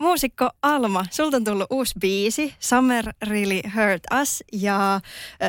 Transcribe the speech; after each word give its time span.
Muusikko 0.00 0.50
Alma, 0.62 1.04
sulta 1.10 1.36
on 1.36 1.44
tullut 1.44 1.66
uusi 1.70 1.94
biisi, 2.00 2.54
Summer 2.58 3.12
Really 3.28 3.60
Hurt 3.64 4.20
Us, 4.22 4.44
ja 4.52 5.00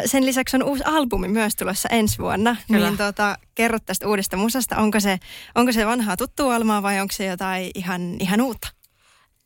sen 0.06 0.26
lisäksi 0.26 0.58
on 0.58 0.64
uusi 0.64 0.84
albumi 0.84 1.28
myös 1.28 1.56
tulossa 1.56 1.90
ensi 1.90 2.18
vuonna. 2.18 2.56
Kyllä. 2.68 2.88
Niin 2.88 2.98
tota, 2.98 3.38
kerro 3.56 3.78
tästä 3.86 4.08
uudesta 4.08 4.38
musasta, 4.38 4.78
onko 4.78 5.00
se, 5.00 5.20
onko 5.56 5.72
se 5.72 5.86
vanhaa 5.86 6.18
tuttua 6.18 6.56
Almaa 6.56 6.84
vai 6.84 7.00
onko 7.00 7.12
se 7.12 7.26
jotain 7.26 7.72
ihan, 7.76 8.16
ihan 8.20 8.42
uutta? 8.42 8.68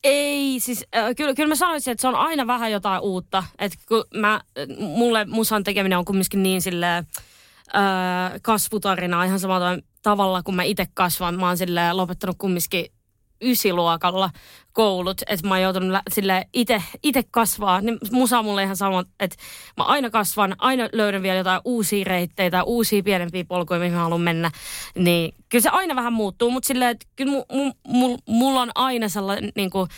Ei, 0.03 0.59
siis 0.59 0.85
äh, 0.95 1.15
kyllä, 1.17 1.33
kyllä 1.33 1.49
mä 1.49 1.55
sanoisin, 1.55 1.91
että 1.91 2.01
se 2.01 2.07
on 2.07 2.15
aina 2.15 2.47
vähän 2.47 2.71
jotain 2.71 3.01
uutta. 3.01 3.43
Että 3.59 3.77
mä, 4.15 4.41
mulle 4.79 5.25
musan 5.25 5.63
tekeminen 5.63 5.97
on 5.97 6.05
kumminkin 6.05 6.43
niin 6.43 6.61
silleen, 6.61 7.07
äh, 7.75 8.39
kasvutarina 8.41 9.23
ihan 9.23 9.39
samalla 9.39 9.77
tavalla 10.01 10.43
kuin 10.43 10.55
mä 10.55 10.63
itse 10.63 10.87
kasvan. 10.93 11.39
Mä 11.39 11.47
oon 11.47 11.57
silleen 11.57 11.97
lopettanut 11.97 12.35
kumminkin 12.37 12.94
ysiluokalla 13.45 14.29
koulut, 14.73 15.21
että 15.27 15.47
mä 15.47 15.53
oon 15.53 15.61
joutunut 15.61 15.97
sille 16.11 16.47
itse 17.03 17.23
kasvaa. 17.31 17.81
Niin 17.81 17.97
musa 18.11 18.43
mulle 18.43 18.63
ihan 18.63 18.75
sama, 18.75 19.03
että 19.19 19.37
mä 19.77 19.83
aina 19.83 20.09
kasvan, 20.09 20.55
aina 20.57 20.89
löydän 20.93 21.23
vielä 21.23 21.37
jotain 21.37 21.61
uusia 21.65 22.03
reitteitä, 22.03 22.63
uusia 22.63 23.03
pienempiä 23.03 23.45
polkuja, 23.45 23.79
mihin 23.79 23.93
mä 23.93 24.03
haluan 24.03 24.21
mennä. 24.21 24.51
Niin 24.97 25.33
kyllä 25.49 25.61
se 25.61 25.69
aina 25.69 25.95
vähän 25.95 26.13
muuttuu, 26.13 26.51
mutta 26.51 26.67
silleen, 26.67 26.91
että 26.91 27.07
kyllä 27.15 27.31
mulla 27.31 27.73
mu, 27.87 28.17
mulla 28.27 28.61
on 28.61 28.71
aina 28.75 29.09
sellainen 29.09 29.51
niin 29.55 29.69
kuin, 29.69 29.89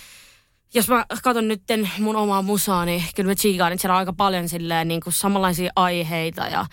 jos 0.73 0.89
mä 0.89 1.05
katson 1.23 1.47
nyt 1.47 1.61
mun 1.99 2.15
omaa 2.15 2.41
musaa, 2.41 2.85
niin 2.85 3.03
kyllä 3.15 3.29
mä 3.29 3.35
tsiigaan, 3.35 3.71
että 3.71 3.81
siellä 3.81 3.93
on 3.93 3.99
aika 3.99 4.13
paljon 4.13 4.49
silleen, 4.49 4.87
niin 4.87 5.01
kuin 5.01 5.13
samanlaisia 5.13 5.71
aiheita. 5.75 6.41
Ja, 6.41 6.65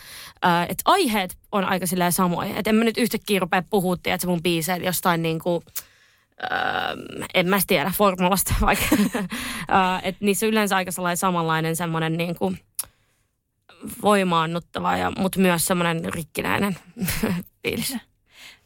että 0.69 0.83
aiheet 0.85 1.37
on 1.53 1.65
aika 1.65 1.87
silleen 1.87 2.13
samoja. 2.13 2.57
Että 2.57 2.71
en 2.71 2.77
mä 2.77 2.85
nyt 2.85 2.99
yhtäkkiä 2.99 3.41
rupea 3.41 3.63
puhua, 3.71 3.97
että 4.05 4.27
mun 4.27 4.43
biiseet 4.43 4.85
jostain 4.85 5.23
niin 5.23 5.39
kuin, 5.39 5.63
Öö, 6.43 7.29
en 7.35 7.49
mä 7.49 7.59
tiedä 7.67 7.93
formulasta 7.97 8.55
vaikka. 8.61 8.97
öö, 9.15 9.29
että 10.03 10.25
niissä 10.25 10.47
on 10.47 10.51
yleensä 10.53 10.77
aika 10.77 10.91
sellainen 10.91 11.17
samanlainen 11.17 11.77
semmoinen 11.77 12.17
niin 12.17 12.35
kuin 12.35 12.59
voimaannuttava, 14.03 14.97
ja, 14.97 15.13
mutta 15.19 15.41
myös 15.41 15.67
semmoinen 15.67 16.15
rikkinäinen 16.15 16.77
fiilis. 17.63 17.97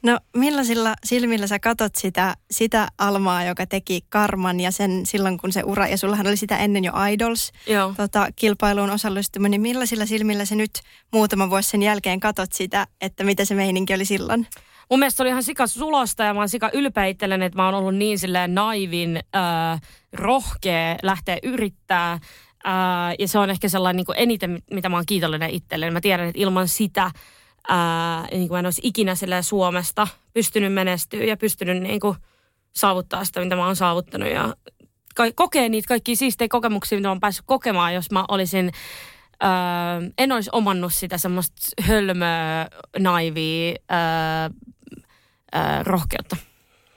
No 0.03 0.19
millaisilla 0.37 0.95
silmillä 1.05 1.47
sä 1.47 1.59
katot 1.59 1.95
sitä, 1.95 2.35
sitä 2.51 2.89
Almaa, 2.99 3.45
joka 3.45 3.67
teki 3.67 4.01
Karman 4.09 4.61
ja 4.61 4.71
sen 4.71 5.07
silloin 5.07 5.39
kun 5.39 5.53
se 5.53 5.63
ura, 5.65 5.87
ja 5.87 5.97
sullahan 5.97 6.27
oli 6.27 6.37
sitä 6.37 6.59
ennen 6.59 6.85
jo 6.85 6.93
Idols 7.13 7.53
Joo. 7.67 7.95
Tota, 7.97 8.29
kilpailuun 8.37 8.91
osallistuminen, 8.91 9.51
niin 9.51 9.61
millaisilla 9.61 10.07
silmillä 10.07 10.45
sä 10.45 10.55
nyt 10.55 10.81
muutama 11.13 11.51
vuosi 11.51 11.71
sen 11.71 11.83
jälkeen 11.83 12.21
katot 12.21 12.53
sitä, 12.53 12.87
että 13.01 13.25
mitä 13.25 13.45
se 13.45 13.55
meininki 13.55 13.95
oli 13.95 14.05
silloin? 14.05 14.47
Mun 14.91 14.99
mielestä 14.99 15.23
oli 15.23 15.31
ihan 15.31 15.43
sika 15.43 15.67
sulosta 15.67 16.25
ja 16.25 16.35
mä 16.35 16.41
oon 16.41 16.49
sika 16.49 16.71
ylpeä 16.73 17.07
itselleni, 17.07 17.45
että 17.45 17.59
mä 17.59 17.65
oon 17.65 17.75
ollut 17.75 17.95
niin 17.95 18.19
silleen 18.19 18.55
naivin, 18.55 19.21
äh, 19.37 19.81
rohkea 20.13 20.97
lähteä 21.03 21.39
yrittää. 21.43 22.13
Äh, 22.13 23.15
ja 23.19 23.29
se 23.29 23.39
on 23.39 23.51
ehkä 23.51 23.69
sellainen 23.69 24.05
niin 24.09 24.23
eniten, 24.23 24.63
mitä 24.71 24.89
mä 24.89 24.97
oon 24.97 25.07
kiitollinen 25.07 25.51
itselleni. 25.51 25.93
Mä 25.93 26.01
tiedän, 26.01 26.29
että 26.29 26.41
ilman 26.41 26.69
sitä 26.69 27.11
ää, 27.69 28.27
niin 28.31 28.49
kuin 28.49 28.57
mä 28.57 28.59
en 28.59 28.67
olisi 28.67 28.81
ikinä 28.85 29.15
Suomesta 29.41 30.09
pystynyt 30.35 30.73
menestyä 30.73 31.25
ja 31.25 31.37
pystynyt 31.37 31.83
niin 31.83 32.01
kuin 32.01 32.17
saavuttaa 32.73 33.25
sitä, 33.25 33.41
mitä 33.41 33.57
mä 33.57 33.67
oon 33.67 33.77
saavuttanut. 33.77 34.29
Ja 34.29 34.55
kokee 35.35 35.69
niitä 35.69 35.89
kaikkia 35.89 36.17
siistejä 36.17 36.49
kokemuksia, 36.49 36.99
mitä 36.99 37.09
mä 37.09 37.11
oon 37.11 37.21
päässyt 37.21 37.45
kokemaan, 37.47 37.95
jos 37.95 38.11
mä 38.11 38.25
olisin 38.29 38.71
Öö, 39.45 40.11
en 40.19 40.33
olisi 40.33 40.51
omannut 40.53 40.95
sitä 40.95 41.19
semmoista 41.19 41.57
hölmöä, 41.83 42.67
naivia, 42.99 43.71
öö, 43.71 43.99
öö, 45.55 45.83
rohkeutta. 45.83 46.37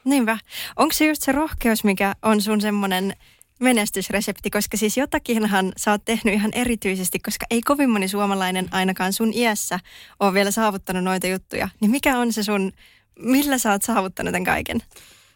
Niinpä. 0.03 0.37
Onko 0.75 0.93
se 0.93 1.07
just 1.07 1.21
se 1.21 1.31
rohkeus, 1.31 1.83
mikä 1.83 2.15
on 2.21 2.41
sun 2.41 2.61
semmoinen 2.61 3.13
menestysresepti, 3.59 4.49
koska 4.49 4.77
siis 4.77 4.97
jotakinhan 4.97 5.73
sä 5.77 5.91
oot 5.91 6.05
tehnyt 6.05 6.33
ihan 6.33 6.51
erityisesti, 6.53 7.19
koska 7.19 7.45
ei 7.49 7.61
kovin 7.61 7.89
moni 7.89 8.07
suomalainen 8.07 8.67
ainakaan 8.71 9.13
sun 9.13 9.33
iässä 9.33 9.79
ole 10.19 10.33
vielä 10.33 10.51
saavuttanut 10.51 11.03
noita 11.03 11.27
juttuja. 11.27 11.69
Niin 11.81 11.91
mikä 11.91 12.17
on 12.17 12.33
se 12.33 12.43
sun, 12.43 12.71
millä 13.19 13.57
sä 13.57 13.71
oot 13.71 13.81
saavuttanut 13.81 14.31
tämän 14.31 14.43
kaiken? 14.43 14.81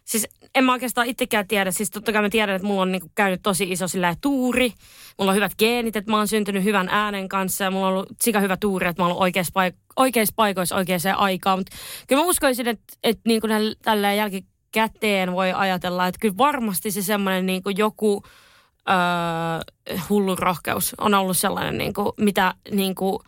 Siis 0.06 0.28
en 0.56 0.64
mä 0.64 0.72
oikeastaan 0.72 1.08
itsekään 1.08 1.48
tiedä. 1.48 1.72
Siis 1.72 1.92
totta 1.92 2.12
kai 2.12 2.22
mä 2.22 2.30
tiedän, 2.30 2.56
että 2.56 2.68
mulla 2.68 2.82
on 2.82 2.92
niinku 2.92 3.12
käynyt 3.16 3.40
tosi 3.44 3.72
iso 3.72 3.88
sillä 3.88 4.16
tuuri. 4.22 4.74
Mulla 5.18 5.32
on 5.32 5.36
hyvät 5.36 5.52
geenit, 5.60 5.96
että 5.96 6.12
mä 6.12 6.18
oon 6.18 6.28
syntynyt 6.28 6.64
hyvän 6.64 6.90
äänen 6.92 7.30
kanssa 7.30 7.64
ja 7.64 7.72
mulla 7.72 7.88
on 7.88 7.94
ollut 7.94 8.10
sika 8.22 8.40
hyvä 8.40 8.58
tuuri, 8.58 8.88
että 8.88 9.02
mä 9.02 9.06
oon 9.06 9.12
ollut 9.12 9.24
oikeissa, 9.24 9.52
paik- 9.60 9.80
oikeissa 9.96 10.34
paikoissa 10.36 10.76
oikeaan 10.76 11.18
aikaan. 11.18 11.60
Mutta 11.60 11.76
kyllä 12.08 12.22
mä 12.22 12.28
uskoisin, 12.28 12.68
että, 12.68 12.94
että 13.04 13.22
niinku 13.28 13.48
tällä 13.82 14.14
jälkikäteen 14.14 15.32
voi 15.32 15.54
ajatella, 15.54 16.08
että 16.08 16.20
kyllä 16.22 16.38
varmasti 16.38 16.92
se 16.92 17.02
semmoinen 17.02 17.46
niinku 17.46 17.70
joku 17.70 18.24
öö, 18.90 19.98
hullu 20.10 20.36
rohkeus 20.36 20.96
on 20.98 21.14
ollut 21.14 21.38
sellainen, 21.38 21.78
niinku, 21.78 22.14
mitä 22.18 22.54
niinku, 22.72 23.24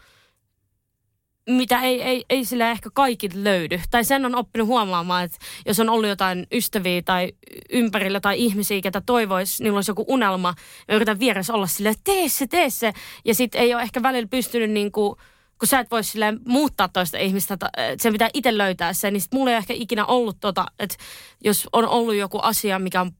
mitä 1.47 1.81
ei, 1.81 2.01
ei, 2.01 2.25
ei 2.29 2.45
sille 2.45 2.71
ehkä 2.71 2.89
kaikille 2.93 3.43
löydy. 3.43 3.81
Tai 3.91 4.03
sen 4.03 4.25
on 4.25 4.35
oppinut 4.35 4.67
huomaamaan, 4.67 5.23
että 5.23 5.37
jos 5.65 5.79
on 5.79 5.89
ollut 5.89 6.09
jotain 6.09 6.47
ystäviä 6.51 7.01
tai 7.01 7.33
ympärillä 7.69 8.19
tai 8.19 8.39
ihmisiä, 8.39 8.81
ketä 8.81 9.01
toivoisi, 9.05 9.63
niillä 9.63 9.77
olisi 9.77 9.91
joku 9.91 10.05
unelma. 10.07 10.53
Ja 10.87 10.95
yritän 10.95 11.19
vieressä 11.19 11.53
olla 11.53 11.67
silleen, 11.67 11.95
tee 12.03 12.29
se, 12.29 12.47
tee 12.47 12.69
se. 12.69 12.93
Ja 13.25 13.35
sitten 13.35 13.61
ei 13.61 13.73
ole 13.73 13.81
ehkä 13.81 14.03
välillä 14.03 14.27
pystynyt 14.27 14.71
niin 14.71 14.91
kuin, 14.91 15.15
kun 15.59 15.67
sä 15.67 15.79
et 15.79 15.91
voi 15.91 16.03
silleen 16.03 16.39
muuttaa 16.47 16.87
toista 16.87 17.17
ihmistä, 17.17 17.53
että 17.53 17.69
sen 17.97 18.13
pitää 18.13 18.29
itse 18.33 18.57
löytää 18.57 18.93
sen, 18.93 19.13
niin 19.13 19.21
sit 19.21 19.33
mulla 19.33 19.51
ei 19.51 19.57
ehkä 19.57 19.73
ikinä 19.73 20.05
ollut 20.05 20.37
tota, 20.39 20.65
että 20.79 20.95
jos 21.43 21.67
on 21.73 21.87
ollut 21.87 22.15
joku 22.15 22.39
asia, 22.39 22.79
mikä 22.79 23.01
on 23.01 23.11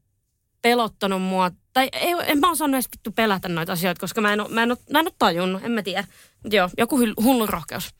pelottanut 0.62 1.22
mua, 1.22 1.50
tai 1.72 1.88
ei, 1.92 2.14
en 2.26 2.38
mä 2.38 2.50
osannut 2.50 2.74
edes 2.74 2.88
vittu 2.92 3.12
pelätä 3.12 3.48
noita 3.48 3.72
asioita, 3.72 4.00
koska 4.00 4.20
mä 4.20 4.32
en 4.32 4.40
ole, 4.40 4.48
mä 4.48 4.62
en 4.62 4.70
ole, 4.70 4.78
mä 4.92 5.00
en 5.00 5.06
ole 5.06 5.14
tajunnut, 5.18 5.64
en 5.64 5.72
mä 5.72 5.82
tiedä. 5.82 6.04
Joo, 6.50 6.70
joku 6.78 6.98
hullu 7.22 7.46
rohkeus. 7.46 7.94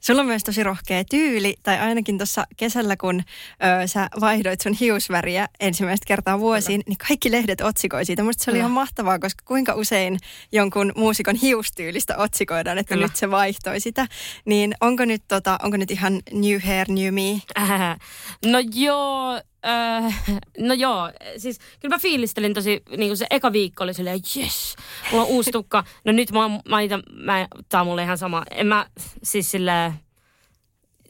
Sulla 0.00 0.20
on 0.20 0.26
myös 0.26 0.44
tosi 0.44 0.62
rohkea 0.62 1.04
tyyli, 1.04 1.54
tai 1.62 1.78
ainakin 1.78 2.18
tuossa 2.18 2.44
kesällä, 2.56 2.96
kun 2.96 3.20
ö, 3.82 3.86
sä 3.86 4.08
vaihdoit 4.20 4.60
sun 4.60 4.72
hiusväriä 4.72 5.48
ensimmäistä 5.60 6.04
kertaa 6.06 6.38
vuosiin, 6.38 6.80
Kyllä. 6.80 6.90
niin 6.90 7.08
kaikki 7.08 7.30
lehdet 7.30 7.60
otsikoi 7.60 8.04
siitä. 8.04 8.22
Musta 8.22 8.44
se 8.44 8.50
oli 8.50 8.54
Kyllä. 8.54 8.62
ihan 8.62 8.70
mahtavaa, 8.70 9.18
koska 9.18 9.42
kuinka 9.46 9.74
usein 9.74 10.18
jonkun 10.52 10.92
muusikon 10.96 11.36
hiustyylistä 11.36 12.16
otsikoidaan, 12.16 12.78
että 12.78 12.94
Kyllä. 12.94 13.06
nyt 13.06 13.16
se 13.16 13.30
vaihtoi 13.30 13.80
sitä. 13.80 14.06
Niin 14.44 14.74
onko 14.80 15.04
nyt, 15.04 15.22
tota, 15.28 15.58
onko 15.62 15.76
nyt 15.76 15.90
ihan 15.90 16.20
new 16.32 16.60
hair, 16.64 16.86
new 16.88 17.14
me? 17.14 17.42
Äh, 17.58 17.98
no 18.46 18.58
joo, 18.74 19.40
Öö, 19.66 20.36
no 20.68 20.74
joo, 20.74 21.10
siis 21.36 21.58
kyllä 21.80 21.94
mä 21.94 21.98
fiilistelin 21.98 22.54
tosi, 22.54 22.82
niin 22.96 23.08
kuin 23.08 23.16
se 23.16 23.26
eka 23.30 23.52
viikko 23.52 23.84
oli 23.84 23.94
silleen, 23.94 24.20
yes, 24.36 24.76
mulla 25.10 25.24
on 25.24 25.30
uusi 25.30 25.50
tukka. 25.50 25.84
No 26.04 26.12
nyt 26.12 26.32
mä, 26.32 26.48
mä, 26.48 26.78
mä, 27.12 27.46
tää 27.68 27.80
on 27.80 27.86
mulle 27.86 28.02
ihan 28.02 28.18
sama. 28.18 28.42
En 28.50 28.66
mä, 28.66 28.86
siis 29.22 29.50
silleen, 29.50 29.92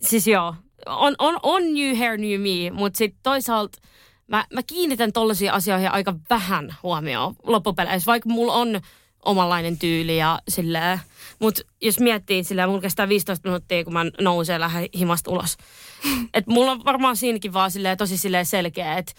siis 0.01 0.27
joo, 0.27 0.55
on, 0.87 1.15
on, 1.19 1.39
on 1.43 1.75
new 1.75 1.97
hair, 1.99 2.19
new 2.19 2.41
me, 2.41 2.71
mutta 2.71 2.99
sitten 2.99 3.21
toisaalta 3.23 3.79
mä, 4.27 4.45
mä 4.53 4.63
kiinnitän 4.63 5.13
tollaisiin 5.13 5.53
asioihin 5.53 5.91
aika 5.91 6.15
vähän 6.31 6.77
huomioon 6.83 7.35
loppupeleissä, 7.43 8.07
vaikka 8.07 8.29
mulla 8.29 8.53
on 8.53 8.81
omanlainen 9.25 9.79
tyyli 9.79 10.17
ja 10.17 10.39
silleen. 10.49 11.01
Mutta 11.39 11.63
jos 11.83 12.01
miettii 12.01 12.45
silleen, 12.45 12.69
mulla 12.69 12.81
kestää 12.81 13.09
15 13.09 13.49
minuuttia, 13.49 13.85
kun 13.85 13.93
mä 13.93 14.05
nousen 14.21 14.55
ja 14.55 14.61
lähden 14.61 14.89
himasta 14.99 15.31
ulos. 15.31 15.57
Et 16.35 16.47
mulla 16.47 16.71
on 16.71 16.85
varmaan 16.85 17.17
siinäkin 17.17 17.53
vaan 17.53 17.71
silleen, 17.71 17.99
tosi 17.99 18.19
silleen 18.19 18.47
selkeä, 18.47 18.99
että 18.99 19.13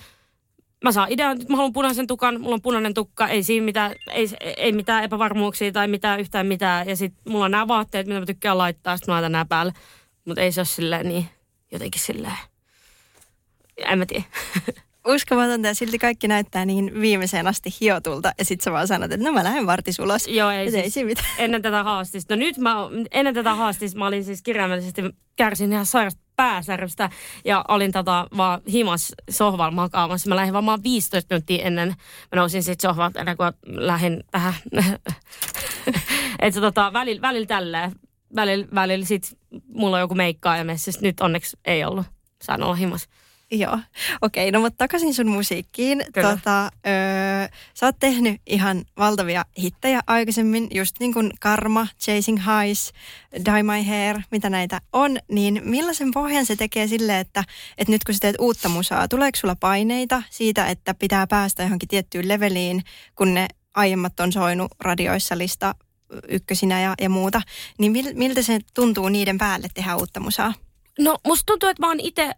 mä 0.83 0.92
saan 0.92 1.12
idean, 1.12 1.38
että 1.38 1.54
mä 1.54 1.57
haluan 1.57 1.74
punaisen 1.74 2.07
tukan, 2.07 2.42
mulla 2.42 2.56
on 2.56 2.62
punainen 2.62 2.94
tukka, 2.94 3.27
ei 3.27 3.44
siinä 3.44 3.66
mitään, 3.66 3.95
ei, 4.12 4.30
ei 4.57 4.72
mitään 4.72 5.04
epävarmuuksia 5.04 5.72
tai 5.72 5.88
mitään 5.88 6.19
yhtään 6.19 6.48
mitään. 6.48 6.89
Ja 6.89 6.95
sitten 6.95 7.33
mulla 7.33 7.45
on 7.45 7.51
nämä 7.51 7.68
vaatteet, 7.68 8.07
mitä 8.07 8.19
mä 8.19 8.25
tykkään 8.25 8.57
laittaa, 8.57 8.98
sitten 8.98 9.12
mä 9.12 9.16
laitan 9.16 9.31
nämä 9.31 9.45
päälle. 9.45 9.74
Mutta 10.25 10.42
ei 10.42 10.51
se 10.51 10.60
ole 10.60 10.66
silleen 10.66 11.07
niin, 11.07 11.30
jotenkin 11.72 12.01
silleen, 12.01 12.38
en 13.77 14.00
mä 14.00 14.06
tiedä. 14.06 14.24
uskomatonta 15.07 15.67
ja 15.67 15.75
silti 15.75 16.00
kaikki 16.00 16.27
näyttää 16.27 16.65
niin 16.65 17.01
viimeiseen 17.01 17.47
asti 17.47 17.69
hiotulta 17.81 18.31
ja 18.38 18.45
sit 18.45 18.61
sä 18.61 18.71
vaan 18.71 18.88
sanot, 18.88 19.11
että 19.11 19.25
no 19.25 19.33
mä 19.33 19.44
lähden 19.44 19.67
vartis 19.67 20.00
ulos. 20.00 20.27
Joo, 20.27 20.50
ei, 20.50 20.71
siis, 20.71 20.97
ei 20.97 21.03
mitään. 21.03 21.27
Ennen 21.38 21.61
tätä 21.61 21.83
haastista. 21.83 22.35
No 22.35 22.39
nyt 22.39 22.57
mä, 22.57 22.75
ennen 23.11 23.33
tätä 23.33 23.55
haastista 23.55 24.00
mä 24.00 24.07
olin 24.07 24.23
siis 24.23 24.41
kirjaimellisesti 24.41 25.01
kärsin 25.35 25.73
ihan 25.73 25.85
sairasta 25.85 26.21
pääsärrystä 26.35 27.09
ja 27.45 27.65
olin 27.67 27.91
tota 27.91 28.27
vaan 28.38 28.61
himas 28.71 29.13
sohvalla 29.29 29.71
makaamassa. 29.71 30.29
Mä 30.29 30.35
lähdin 30.35 30.53
vaan 30.53 30.83
15 30.83 31.33
minuuttia 31.33 31.65
ennen 31.65 31.88
mä 31.88 32.35
nousin 32.35 32.63
sit 32.63 32.79
sohvalta 32.79 33.19
ennen 33.19 33.38
kuin 33.38 33.53
lähdin 33.65 34.23
tähän. 34.31 34.53
että 36.39 36.61
tota, 36.61 36.94
välillä, 36.94 37.21
välillä 37.21 37.47
tälleen 37.47 37.91
välillä, 38.35 38.67
välillä 38.75 39.05
sit 39.05 39.38
mulla 39.67 39.97
on 39.97 40.01
joku 40.01 40.15
meikkaa 40.15 40.63
messissä. 40.63 41.01
Nyt 41.01 41.19
onneksi 41.19 41.57
ei 41.65 41.83
ollut. 41.83 42.05
Saan 42.44 42.63
olla 42.63 42.75
himas. 42.75 43.07
Joo, 43.63 43.79
okei, 44.21 44.51
no 44.51 44.59
mutta 44.59 44.77
takaisin 44.77 45.13
sun 45.13 45.27
musiikkiin. 45.27 46.05
Kyllä. 46.13 46.29
Tota, 46.29 46.63
öö, 46.63 47.47
sä 47.73 47.85
oot 47.85 47.95
tehnyt 48.00 48.41
ihan 48.47 48.85
valtavia 48.97 49.45
hittejä 49.61 50.01
aikaisemmin, 50.07 50.67
just 50.71 50.95
niin 51.00 51.13
kuin 51.13 51.31
Karma, 51.39 51.88
Chasing 52.00 52.39
Highs, 52.39 52.91
Dye 53.45 53.63
My 53.63 53.88
Hair, 53.88 54.19
mitä 54.31 54.50
näitä 54.50 54.81
on. 54.94 55.17
Niin 55.31 55.61
millaisen 55.63 56.11
pohjan 56.11 56.45
se 56.45 56.55
tekee 56.55 56.88
sille, 56.88 57.19
että, 57.19 57.44
että 57.77 57.91
nyt 57.91 58.03
kun 58.03 58.15
sä 58.15 58.19
teet 58.19 58.35
uutta 58.39 58.69
musaa, 58.69 59.07
tuleeko 59.07 59.35
sulla 59.35 59.55
paineita 59.55 60.23
siitä, 60.29 60.67
että 60.67 60.94
pitää 60.94 61.27
päästä 61.27 61.63
johonkin 61.63 61.89
tiettyyn 61.89 62.27
leveliin, 62.27 62.83
kun 63.15 63.33
ne 63.33 63.47
aiemmat 63.75 64.19
on 64.19 64.31
soinut 64.31 64.71
radioissa 64.79 65.38
lista 65.38 65.75
ykkösinä 66.27 66.81
ja, 66.81 66.94
ja 67.01 67.09
muuta, 67.09 67.41
niin 67.79 67.91
mil, 67.91 68.05
miltä 68.13 68.41
se 68.41 68.59
tuntuu 68.73 69.09
niiden 69.09 69.38
päälle 69.38 69.67
tehdä 69.73 69.95
uutta 69.95 70.19
musaa? 70.19 70.53
No 71.00 71.17
musta 71.27 71.44
tuntuu, 71.45 71.69
että 71.69 71.83
mä 71.83 71.88
oon 71.88 72.00
itse 72.00 72.31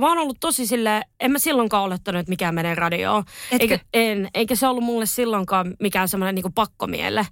mä 0.00 0.08
oon 0.08 0.18
ollut 0.18 0.36
tosi 0.40 0.66
sille, 0.66 1.02
en 1.20 1.32
mä 1.32 1.38
silloinkaan 1.38 1.84
olettanut, 1.84 2.20
että 2.20 2.30
mikään 2.30 2.54
menee 2.54 2.74
radioon. 2.74 3.24
Etkö? 3.52 3.74
Eikä, 3.74 3.78
en, 3.94 4.28
eikä 4.34 4.54
se 4.54 4.66
ollut 4.66 4.84
mulle 4.84 5.06
silloinkaan 5.06 5.74
mikään 5.80 6.08
semmoinen 6.08 6.34
niin 6.34 6.52
pakkomielle. 6.54 7.26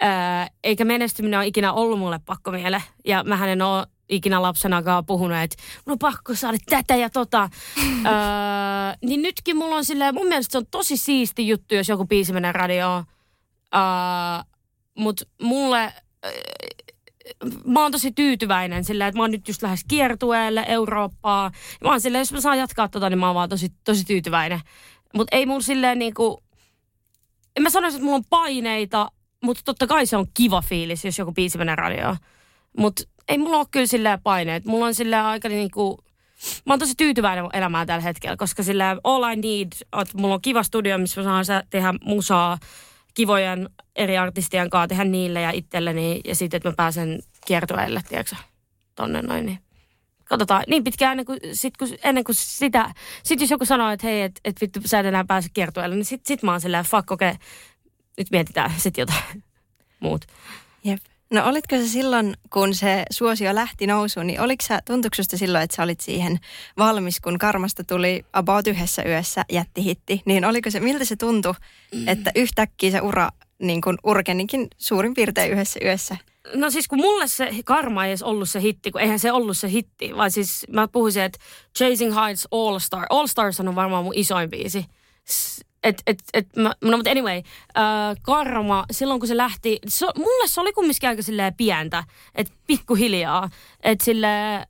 Ää, 0.00 0.48
eikä 0.64 0.84
menestyminen 0.84 1.38
ole 1.38 1.46
ikinä 1.46 1.72
ollut 1.72 1.98
mulle 1.98 2.20
pakkomiele. 2.26 2.82
Ja 3.04 3.24
mä 3.24 3.46
en 3.46 3.62
ole 3.62 3.86
ikinä 4.08 4.42
lapsenakaan 4.42 5.06
puhunut, 5.06 5.38
että 5.38 5.56
mun 5.86 5.92
on 5.92 5.98
pakko 5.98 6.34
saada 6.34 6.58
tätä 6.66 6.96
ja 6.96 7.10
tota. 7.10 7.40
Ää, 8.04 8.94
niin 9.04 9.22
nytkin 9.22 9.56
mulla 9.56 9.76
on 9.76 9.84
silleen, 9.84 10.14
mun 10.14 10.28
mielestä 10.28 10.52
se 10.52 10.58
on 10.58 10.66
tosi 10.70 10.96
siisti 10.96 11.48
juttu, 11.48 11.74
jos 11.74 11.88
joku 11.88 12.06
biisi 12.06 12.32
menee 12.32 12.52
radioon. 12.52 13.04
Mutta 14.94 15.24
mulle 15.42 15.92
mä 17.66 17.82
oon 17.82 17.92
tosi 17.92 18.12
tyytyväinen 18.12 18.84
sillä, 18.84 19.06
että 19.06 19.18
mä 19.18 19.22
oon 19.22 19.30
nyt 19.30 19.48
just 19.48 19.62
lähes 19.62 19.84
kiertueelle 19.88 20.64
Eurooppaa. 20.68 21.50
Mä 21.84 21.90
oon 21.90 22.00
silleen, 22.00 22.20
jos 22.20 22.32
mä 22.32 22.40
saan 22.40 22.58
jatkaa 22.58 22.88
tota, 22.88 23.10
niin 23.10 23.18
mä 23.18 23.26
oon 23.26 23.34
vaan 23.34 23.48
tosi, 23.48 23.72
tosi 23.84 24.04
tyytyväinen. 24.04 24.60
Mutta 25.14 25.36
ei 25.36 25.46
mulla 25.46 25.60
silleen 25.60 25.98
niinku, 25.98 26.42
en 27.56 27.62
mä 27.62 27.70
sanoisi, 27.70 27.96
että 27.96 28.04
mulla 28.04 28.16
on 28.16 28.24
paineita, 28.30 29.08
mutta 29.44 29.62
totta 29.64 29.86
kai 29.86 30.06
se 30.06 30.16
on 30.16 30.26
kiva 30.34 30.62
fiilis, 30.62 31.04
jos 31.04 31.18
joku 31.18 31.32
biisi 31.32 31.58
menee 31.58 31.76
radioon. 31.76 32.16
Mutta 32.78 33.02
ei 33.28 33.38
mulla 33.38 33.56
ole 33.56 33.66
kyllä 33.70 33.86
silleen 33.86 34.22
paineet. 34.22 34.64
Mulla 34.64 34.86
on 34.86 34.94
silleen 34.94 35.24
aika 35.24 35.48
niinku, 35.48 35.98
mä 36.66 36.72
oon 36.72 36.78
tosi 36.78 36.94
tyytyväinen 36.96 37.44
mun 37.44 37.56
elämään 37.56 37.86
tällä 37.86 38.02
hetkellä, 38.02 38.36
koska 38.36 38.62
silleen 38.62 39.00
all 39.04 39.24
I 39.24 39.36
need, 39.36 39.72
että 40.00 40.18
mulla 40.18 40.34
on 40.34 40.42
kiva 40.42 40.62
studio, 40.62 40.98
missä 40.98 41.22
mä 41.22 41.44
saan 41.44 41.62
tehdä 41.70 41.94
musaa 42.04 42.58
kivojen 43.18 43.68
eri 43.96 44.18
artistien 44.18 44.70
kanssa, 44.70 44.88
tehdä 44.88 45.04
niille 45.04 45.40
ja 45.40 45.50
itselleni 45.50 46.20
ja 46.24 46.34
sitten, 46.34 46.56
että 46.56 46.68
mä 46.68 46.74
pääsen 46.76 47.20
kiertueelle, 47.46 48.00
tiedätkö 48.08 48.36
tonne 48.94 49.22
noin, 49.22 49.46
niin 49.46 49.58
katsotaan 50.24 50.64
niin 50.66 50.84
pitkään 50.84 51.12
ennen 51.12 51.26
kuin, 51.26 51.38
sit, 51.52 51.76
kun, 51.76 51.88
ennen 52.04 52.24
kuin 52.24 52.34
sitä, 52.34 52.94
sit 53.22 53.40
jos 53.40 53.50
joku 53.50 53.64
sanoo, 53.64 53.90
että 53.90 54.06
hei, 54.06 54.22
että 54.22 54.40
et 54.44 54.60
vittu 54.60 54.80
sä 54.84 55.00
et 55.00 55.06
enää 55.06 55.24
pääse 55.24 55.48
kiertueelle, 55.54 55.94
niin 55.94 56.04
sit, 56.04 56.26
sit 56.26 56.42
mä 56.42 56.50
oon 56.50 56.60
silleen, 56.60 56.84
fuck, 56.84 57.10
okei, 57.10 57.30
okay, 57.30 57.40
nyt 58.18 58.30
mietitään 58.30 58.72
sit 58.76 58.98
jotain 58.98 59.44
muut. 60.00 60.24
Jep. 60.84 61.00
No 61.30 61.48
olitko 61.48 61.76
se 61.76 61.88
silloin, 61.88 62.34
kun 62.52 62.74
se 62.74 63.04
suosio 63.10 63.54
lähti 63.54 63.86
nousuun, 63.86 64.26
niin 64.26 64.40
oliko 64.40 64.64
sä, 64.68 64.80
tuntuiko 64.84 65.16
silloin, 65.22 65.64
että 65.64 65.76
sä 65.76 65.82
olit 65.82 66.00
siihen 66.00 66.38
valmis, 66.78 67.20
kun 67.20 67.38
Karmasta 67.38 67.84
tuli 67.84 68.24
About 68.32 68.66
yhdessä 68.66 69.02
yössä 69.02 69.44
jättihitti, 69.52 70.22
niin 70.24 70.44
oliko 70.44 70.70
se, 70.70 70.80
miltä 70.80 71.04
se 71.04 71.16
tuntui, 71.16 71.54
mm. 71.94 72.08
että 72.08 72.32
yhtäkkiä 72.34 72.90
se 72.90 73.00
ura 73.00 73.28
niin 73.58 73.80
kuin 73.80 73.98
urkenikin 74.04 74.68
suurin 74.78 75.14
piirtein 75.14 75.52
yhdessä 75.52 75.80
yössä? 75.84 76.16
No 76.54 76.70
siis 76.70 76.88
kun 76.88 77.00
mulle 77.00 77.28
se 77.28 77.50
Karma 77.64 78.04
ei 78.04 78.10
edes 78.10 78.22
ollut 78.22 78.50
se 78.50 78.60
hitti, 78.60 78.90
kun 78.90 79.00
eihän 79.00 79.18
se 79.18 79.32
ollut 79.32 79.58
se 79.58 79.70
hitti, 79.70 80.16
vaan 80.16 80.30
siis 80.30 80.66
mä 80.72 80.88
puhuisin, 80.88 81.22
että 81.22 81.38
Chasing 81.78 82.14
Heights 82.14 82.48
All 82.50 82.78
Star. 82.78 83.06
All 83.10 83.26
Stars 83.26 83.60
on 83.60 83.74
varmaan 83.74 84.04
mun 84.04 84.14
isoin 84.16 84.50
biisi. 84.50 84.84
Et, 85.82 86.02
et, 86.06 86.18
et, 86.34 86.56
mä, 86.56 86.74
no 86.84 86.96
mutta 86.96 87.10
anyway, 87.10 87.36
äh, 87.36 88.16
Karma, 88.22 88.84
silloin 88.90 89.20
kun 89.20 89.28
se 89.28 89.36
lähti, 89.36 89.78
se, 89.86 90.06
mulle 90.16 90.48
se 90.48 90.60
oli 90.60 90.72
kumminkin 90.72 91.08
aika 91.08 91.22
silleen 91.22 91.54
pientä, 91.54 92.04
että 92.34 92.54
pikkuhiljaa, 92.66 93.50
että 93.80 94.04
silleen, 94.04 94.66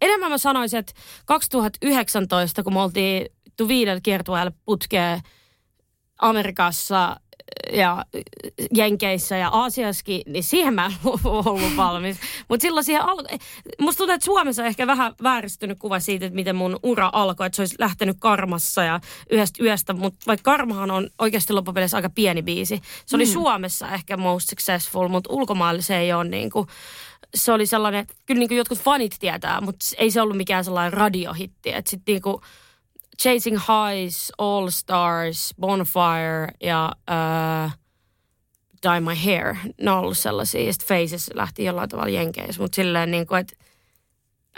enemmän 0.00 0.30
mä 0.30 0.38
sanoisin, 0.38 0.78
että 0.78 0.92
2019, 1.24 2.62
kun 2.62 2.72
me 2.72 2.80
oltiin 2.80 3.26
viidellä 3.68 4.00
kiertueella 4.00 4.52
putkeen 4.64 5.20
Amerikassa 6.18 7.16
ja 7.72 8.04
Jenkeissä 8.74 9.36
ja 9.36 9.48
Aasiassakin, 9.48 10.22
niin 10.26 10.44
siihen 10.44 10.74
mä 10.74 10.86
en 10.86 10.92
ollut 11.24 11.76
valmis. 11.76 12.16
Mutta 12.48 12.62
silloin 12.62 12.84
siihen 12.84 13.02
al- 13.02 13.38
musta 13.80 13.98
tuntuu, 13.98 14.14
että 14.14 14.24
Suomessa 14.24 14.62
on 14.62 14.68
ehkä 14.68 14.86
vähän 14.86 15.14
vääristynyt 15.22 15.78
kuva 15.78 16.00
siitä, 16.00 16.26
että 16.26 16.36
miten 16.36 16.56
mun 16.56 16.80
ura 16.82 17.10
alkoi, 17.12 17.46
että 17.46 17.56
se 17.56 17.62
olisi 17.62 17.76
lähtenyt 17.78 18.16
Karmassa 18.20 18.82
ja 18.82 19.00
yhdestä 19.30 19.64
yöstä, 19.64 19.92
mutta 19.92 20.18
vaikka 20.26 20.50
Karmahan 20.50 20.90
on 20.90 21.10
oikeasti 21.18 21.52
loppupeleissä 21.52 21.96
aika 21.96 22.10
pieni 22.10 22.42
biisi. 22.42 22.80
Se 23.06 23.16
oli 23.16 23.24
mm. 23.24 23.32
Suomessa 23.32 23.88
ehkä 23.88 24.16
most 24.16 24.48
successful, 24.48 25.08
mutta 25.08 25.32
ulkomailla 25.32 25.82
se 25.82 25.98
ei 25.98 26.12
ole 26.12 26.24
niin 26.24 26.50
kuin, 26.50 26.68
se 27.34 27.52
oli 27.52 27.66
sellainen, 27.66 28.00
että 28.00 28.14
kyllä 28.26 28.38
niin 28.38 28.48
kuin 28.48 28.58
jotkut 28.58 28.78
fanit 28.78 29.16
tietää, 29.20 29.60
mutta 29.60 29.86
ei 29.98 30.10
se 30.10 30.20
ollut 30.20 30.36
mikään 30.36 30.64
sellainen 30.64 30.92
radiohitti, 30.92 31.72
että 31.72 31.90
sitten 31.90 32.12
niin 32.12 32.22
kuin, 32.22 32.42
Chasing 33.22 33.58
Highs, 33.58 34.32
All 34.38 34.70
Stars, 34.70 35.54
Bonfire 35.60 36.48
ja 36.62 36.92
uh, 37.10 37.70
Dye 38.82 39.00
My 39.00 39.14
Hair. 39.24 39.56
Ne 39.80 39.90
on 39.90 39.98
ollut 39.98 40.18
sellaisia. 40.18 40.62
Ja 40.62 40.72
sitten 40.72 40.88
Faces 40.88 41.30
lähti 41.34 41.64
jollain 41.64 41.88
tavalla 41.88 42.08
jenkeissä. 42.10 42.62
Mutta 42.62 42.76
silleen 42.76 43.10
niin 43.10 43.26
kuin, 43.26 43.40
että... 43.40 43.56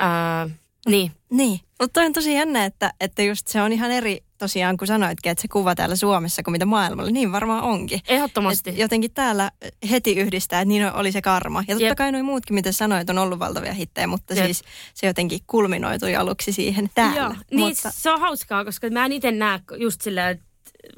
Uh, 0.01 0.51
niin. 0.89 1.13
Niin. 1.31 1.61
Mutta 1.81 2.01
on 2.01 2.13
tosi 2.13 2.35
jännä, 2.35 2.65
että, 2.65 2.93
että 3.01 3.23
just 3.23 3.47
se 3.47 3.63
on 3.63 3.73
ihan 3.73 3.91
eri 3.91 4.25
tosiaan, 4.39 4.77
kun 4.77 4.87
sanoitkin, 4.87 5.33
että 5.33 5.43
se 5.43 5.49
kuva 5.49 5.75
täällä 5.75 5.97
Suomessa 5.97 6.43
kuin 6.43 6.53
mitä 6.53 6.67
maailmalla. 6.67 7.11
Niin 7.11 7.33
varmaan 7.33 7.63
onkin. 7.63 8.01
Ehdottomasti. 8.09 8.71
Et 8.71 8.79
jotenkin 8.79 9.11
täällä 9.11 9.51
heti 9.91 10.13
yhdistää, 10.13 10.61
että 10.61 10.69
niin 10.69 10.93
oli 10.93 11.13
se 11.13 11.23
karma. 11.23 11.65
Ja 11.69 11.75
totta 11.75 11.85
Jep. 11.85 11.99
kai 11.99 12.13
noin 12.13 12.25
muutkin, 12.25 12.55
mitä 12.55 12.73
sanoit, 12.73 13.11
on 13.11 13.19
ollut 13.19 13.39
valtavia 13.39 13.73
hittejä, 13.73 14.07
mutta 14.07 14.35
Jep. 14.35 14.45
siis 14.45 14.63
se 14.95 15.07
jotenkin 15.07 15.41
kulminoitui 15.47 16.17
aluksi 16.17 16.53
siihen 16.53 16.91
täällä. 16.95 17.21
Joo, 17.21 17.35
niin 17.51 17.61
mutta... 17.61 17.91
se 17.91 18.11
on 18.11 18.21
hauskaa, 18.21 18.65
koska 18.65 18.91
mä 18.91 19.07
en 19.07 19.13
itse 19.13 19.31
näe 19.31 19.61
just 19.77 20.01
silleen, 20.01 20.31
että 20.31 20.49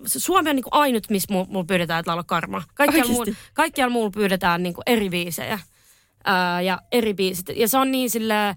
Suomi 0.06 0.50
on 0.50 0.56
niin 0.56 0.64
ainut, 0.70 1.10
missä 1.10 1.34
mulla 1.34 1.64
pyydetään, 1.64 2.00
että 2.00 2.10
laulaa 2.10 2.24
karma. 2.24 2.62
Kaikkialla 2.74 3.12
muulla, 3.12 3.32
kaikkialla 3.54 3.92
muulla 3.92 4.10
pyydetään 4.10 4.62
niin 4.62 4.74
eri 4.86 5.10
biisejä 5.10 5.58
ää, 6.24 6.60
ja 6.60 6.82
eri 6.92 7.14
biisit. 7.14 7.48
Ja 7.56 7.68
se 7.68 7.78
on 7.78 7.90
niin 7.90 8.10
silleen, 8.10 8.56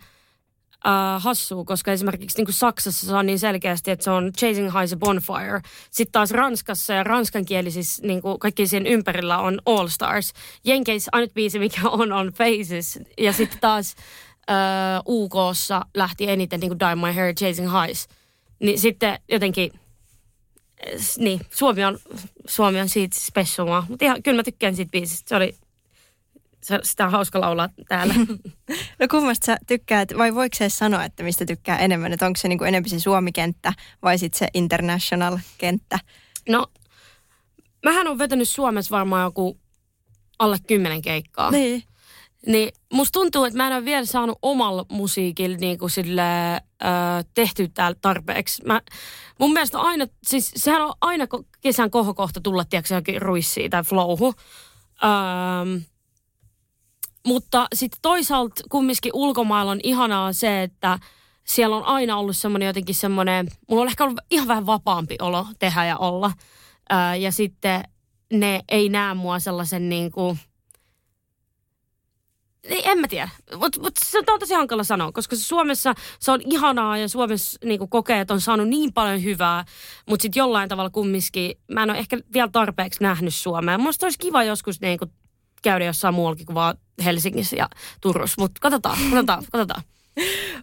äh, 0.87 1.23
hassua, 1.23 1.63
koska 1.63 1.91
esimerkiksi 1.91 2.37
niin 2.37 2.45
kuin 2.45 2.55
Saksassa 2.55 3.07
se 3.07 3.15
on 3.15 3.25
niin 3.25 3.39
selkeästi, 3.39 3.91
että 3.91 4.03
se 4.03 4.11
on 4.11 4.31
Chasing 4.37 4.73
Highs 4.73 4.93
a 4.93 4.97
Bonfire. 4.97 5.61
Sitten 5.91 6.11
taas 6.11 6.31
Ranskassa 6.31 6.93
ja 6.93 7.03
ranskankielisissä 7.03 8.07
niin 8.07 8.21
kuin 8.21 8.39
kaikki 8.39 8.67
siihen 8.67 8.87
ympärillä 8.87 9.37
on 9.37 9.59
All 9.65 9.87
Stars. 9.87 10.33
Jenkeissä 10.63 11.09
ainut 11.11 11.33
biisi, 11.33 11.59
mikä 11.59 11.89
on, 11.89 12.11
on 12.11 12.27
Faces. 12.27 12.99
Ja 13.17 13.33
sitten 13.33 13.59
taas 13.61 13.95
äh, 14.49 15.01
UKssa 15.07 15.81
lähti 15.93 16.29
eniten 16.29 16.59
niin 16.59 16.69
kuin 16.69 16.79
Dye 16.79 16.95
My 16.95 17.15
Hair 17.15 17.35
Chasing 17.35 17.71
Highs. 17.71 18.07
Niin 18.59 18.79
sitten 18.79 19.19
jotenkin 19.29 19.71
niin, 21.17 21.41
Suomi 21.49 21.85
on, 21.85 21.99
Suomi 22.47 22.81
on 22.81 22.89
siitä 22.89 23.17
special 23.19 23.83
Mutta 23.89 24.05
ihan, 24.05 24.23
kyllä 24.23 24.35
mä 24.35 24.43
tykkään 24.43 24.75
siitä 24.75 24.91
biisistä. 24.91 25.29
Se 25.29 25.35
oli 25.35 25.55
sitä 26.83 27.05
on 27.05 27.11
hauska 27.11 27.41
laulaa 27.41 27.69
täällä. 27.87 28.13
no 28.99 29.07
kummasta 29.11 29.45
sä 29.45 29.57
tykkäät, 29.67 30.09
vai 30.17 30.35
voiko 30.35 30.57
se 30.57 30.69
sanoa, 30.69 31.03
että 31.03 31.23
mistä 31.23 31.45
tykkää 31.45 31.77
enemmän? 31.77 32.13
Että 32.13 32.25
onko 32.25 32.37
se 32.37 32.47
niin 32.47 32.63
enemmän 32.63 32.89
se 32.89 32.99
Suomi-kenttä 32.99 33.73
vai 34.03 34.17
sitten 34.17 34.39
se 34.39 34.47
international-kenttä? 34.53 35.99
No, 36.49 36.67
mähän 37.85 38.07
on 38.07 38.17
vetänyt 38.17 38.49
Suomessa 38.49 38.95
varmaan 38.95 39.23
joku 39.23 39.59
alle 40.39 40.57
kymmenen 40.67 41.01
keikkaa. 41.01 41.51
Niin. 41.51 41.83
Niin 42.45 42.69
musta 42.93 43.19
tuntuu, 43.19 43.43
että 43.43 43.57
mä 43.57 43.67
en 43.67 43.73
ole 43.73 43.85
vielä 43.85 44.05
saanut 44.05 44.39
omalla 44.41 44.85
musiikilla 44.89 45.57
niin 45.57 45.77
kuin 45.77 45.89
sille, 45.89 46.53
äh, 46.53 46.61
tehty 47.33 47.67
täällä 47.67 47.97
tarpeeksi. 48.01 48.63
Mä, 48.65 48.81
mun 49.39 49.53
mielestä 49.53 49.79
aina, 49.79 50.07
siis 50.23 50.51
sehän 50.55 50.81
on 50.81 50.93
aina 51.01 51.27
kesän 51.61 51.91
kohokohta 51.91 52.41
tulla, 52.41 52.65
tiedätkö, 52.65 53.19
ruissiin 53.19 53.71
tai 53.71 53.83
flowhu. 53.83 54.33
Ähm, 55.03 55.83
mutta 57.25 57.67
sitten 57.75 57.99
toisaalta 58.01 58.63
kumminkin 58.69 59.11
ulkomailla 59.15 59.71
on 59.71 59.79
ihanaa 59.83 60.33
se, 60.33 60.63
että 60.63 60.99
siellä 61.43 61.75
on 61.75 61.83
aina 61.83 62.17
ollut 62.17 62.37
semmoinen 62.37 62.67
jotenkin 62.67 62.95
semmoinen, 62.95 63.47
mulla 63.69 63.81
on 63.81 63.87
ehkä 63.87 64.03
ollut 64.03 64.19
ihan 64.31 64.47
vähän 64.47 64.65
vapaampi 64.65 65.15
olo 65.21 65.47
tehdä 65.59 65.85
ja 65.85 65.97
olla. 65.97 66.31
Ää, 66.89 67.15
ja 67.15 67.31
sitten 67.31 67.83
ne 68.33 68.61
ei 68.69 68.89
näe 68.89 69.13
mua 69.13 69.39
sellaisen 69.39 69.89
niin 69.89 70.11
kuin, 70.11 70.39
en 72.63 72.99
mä 72.99 73.07
tiedä, 73.07 73.29
mutta 73.57 73.81
mut 73.81 73.93
se 74.05 74.17
on 74.17 74.39
tosi 74.39 74.53
hankala 74.53 74.83
sanoa, 74.83 75.11
koska 75.11 75.35
Suomessa 75.35 75.93
se 76.19 76.31
on 76.31 76.41
ihanaa 76.45 76.97
ja 76.97 77.09
Suomessa 77.09 77.59
niin 77.63 77.89
kokee, 77.89 78.19
että 78.19 78.33
on 78.33 78.41
saanut 78.41 78.67
niin 78.67 78.93
paljon 78.93 79.23
hyvää, 79.23 79.65
mutta 80.09 80.21
sitten 80.21 80.41
jollain 80.41 80.69
tavalla 80.69 80.89
kumminkin, 80.89 81.55
mä 81.71 81.83
en 81.83 81.89
ole 81.89 81.99
ehkä 81.99 82.17
vielä 82.33 82.49
tarpeeksi 82.51 83.03
nähnyt 83.03 83.33
Suomea. 83.33 83.77
Musta 83.77 84.05
olisi 84.05 84.19
kiva 84.19 84.43
joskus 84.43 84.81
niin 84.81 84.99
kuin, 84.99 85.11
käydä 85.63 85.85
jossain 85.85 86.13
muuallakin 86.15 86.45
kuin 86.45 86.55
vaan 86.55 86.77
Helsingissä 87.05 87.55
ja 87.55 87.69
Turussa. 88.01 88.41
Mutta 88.41 88.59
katsotaan, 88.61 88.97
katsotaan, 89.09 89.43
katsotaan. 89.51 89.83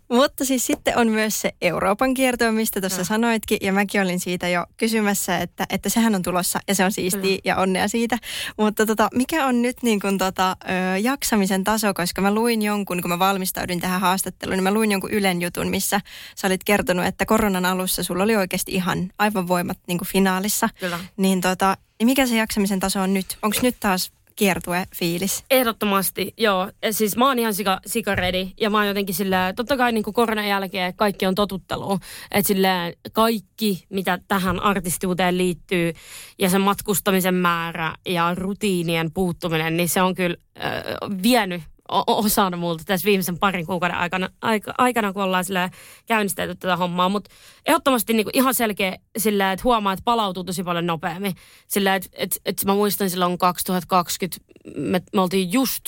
Mutta 0.08 0.44
siis 0.44 0.66
sitten 0.66 0.96
on 0.98 1.08
myös 1.08 1.40
se 1.40 1.52
Euroopan 1.62 2.14
kierto, 2.14 2.52
mistä 2.52 2.80
tuossa 2.80 2.98
No. 2.98 3.04
sanoitkin, 3.04 3.58
ja 3.60 3.72
mäkin 3.72 4.02
olin 4.02 4.20
siitä 4.20 4.48
jo 4.48 4.66
kysymässä, 4.76 5.38
että, 5.38 5.66
että 5.70 5.88
sehän 5.88 6.14
on 6.14 6.22
tulossa, 6.22 6.60
ja 6.68 6.74
se 6.74 6.84
on 6.84 6.92
siistiä 6.92 7.38
ja 7.44 7.56
onnea 7.56 7.88
siitä. 7.88 8.18
Mutta 8.58 8.86
tota, 8.86 9.08
mikä 9.14 9.46
on 9.46 9.62
nyt 9.62 9.82
niin 9.82 10.00
kuin 10.00 10.18
tota, 10.18 10.56
ö, 10.94 10.98
jaksamisen 10.98 11.64
taso, 11.64 11.94
koska 11.94 12.22
mä 12.22 12.34
luin 12.34 12.62
jonkun, 12.62 13.02
kun 13.02 13.08
mä 13.08 13.18
valmistaudin 13.18 13.80
tähän 13.80 14.00
haastatteluun, 14.00 14.56
niin 14.56 14.64
mä 14.64 14.74
luin 14.74 14.92
jonkun 14.92 15.10
Ylen 15.10 15.42
jutun, 15.42 15.68
missä 15.68 16.00
sä 16.36 16.46
olit 16.46 16.64
kertonut, 16.64 17.06
että 17.06 17.26
koronan 17.26 17.64
alussa 17.66 18.02
sulla 18.02 18.24
oli 18.24 18.36
oikeasti 18.36 18.72
ihan 18.72 19.10
aivan 19.18 19.48
voimat 19.48 19.78
niin 19.86 19.98
kuin 19.98 20.08
finaalissa. 20.08 20.68
Kyllä. 20.80 20.98
Niin 21.16 21.40
tota, 21.40 21.76
niin 21.98 22.06
mikä 22.06 22.26
se 22.26 22.36
jaksamisen 22.36 22.80
taso 22.80 23.00
on 23.00 23.14
nyt? 23.14 23.38
Onko 23.42 23.56
nyt 23.62 23.76
taas 23.80 24.12
kiertue 24.40 24.84
fiilis? 24.96 25.44
Ehdottomasti, 25.50 26.34
joo. 26.38 26.70
Siis 26.90 27.16
mä 27.16 27.26
oon 27.26 27.38
ihan 27.38 27.54
sika, 27.54 27.80
sika 27.86 28.14
ready. 28.14 28.48
Ja 28.60 28.70
mä 28.70 28.78
oon 28.78 28.86
jotenkin 28.86 29.14
sillä, 29.14 29.52
totta 29.56 29.76
kai 29.76 29.92
niin 29.92 30.02
kuin 30.04 30.14
koronan 30.14 30.48
jälkeen 30.48 30.94
kaikki 30.96 31.26
on 31.26 31.34
totuttelua. 31.34 31.98
Että 32.30 32.48
sillä 32.48 32.92
kaikki, 33.12 33.84
mitä 33.88 34.18
tähän 34.28 34.60
artistiuteen 34.60 35.38
liittyy 35.38 35.92
ja 36.38 36.50
sen 36.50 36.60
matkustamisen 36.60 37.34
määrä 37.34 37.94
ja 38.06 38.34
rutiinien 38.34 39.12
puuttuminen, 39.12 39.76
niin 39.76 39.88
se 39.88 40.02
on 40.02 40.14
kyllä 40.14 40.36
äh, 40.64 40.82
vienyt 41.22 41.62
o- 41.90 42.18
osana 42.18 42.56
multa 42.56 42.84
tässä 42.86 43.04
viimeisen 43.06 43.38
parin 43.38 43.66
kuukauden 43.66 43.96
aikana, 43.96 44.28
aika, 44.42 44.74
aikana 44.78 45.12
kun 45.12 45.22
ollaan 45.22 45.44
sillä 45.44 45.70
käynnistetty 46.06 46.54
tätä 46.54 46.76
hommaa. 46.76 47.08
Mutta 47.08 47.30
ehdottomasti 47.66 48.12
niinku 48.12 48.30
ihan 48.34 48.54
selkeä 48.54 48.96
sillä, 49.18 49.52
että 49.52 49.64
huomaa, 49.64 49.92
että 49.92 50.04
palautuu 50.04 50.44
tosi 50.44 50.62
paljon 50.62 50.86
nopeammin. 50.86 51.34
Sillä, 51.68 51.94
että 51.94 52.08
et, 52.12 52.40
et 52.44 52.64
mä 52.64 52.74
muistan 52.74 53.10
silloin 53.10 53.38
2020, 53.38 54.38
me, 54.76 55.02
me 55.14 55.20
oltiin 55.20 55.52
just, 55.52 55.84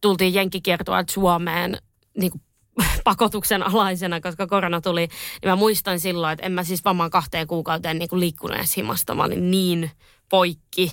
tultiin 0.00 0.34
jenkkikiertoilta 0.34 1.12
Suomeen 1.12 1.78
niinku 2.18 2.40
pakotuksen 3.04 3.62
alaisena, 3.62 4.20
koska 4.20 4.46
korona 4.46 4.80
tuli. 4.80 5.00
Niin 5.00 5.50
mä 5.50 5.56
muistan 5.56 6.00
silloin, 6.00 6.32
että 6.32 6.46
en 6.46 6.52
mä 6.52 6.64
siis 6.64 6.84
varmaan 6.84 7.10
kahteen 7.10 7.46
kuukauteen 7.46 7.98
niinku 7.98 8.20
liikkunut 8.20 8.56
edes 8.56 8.76
himasta. 8.76 9.14
Mä 9.14 9.24
olin 9.24 9.50
niin 9.50 9.90
poikki. 10.28 10.92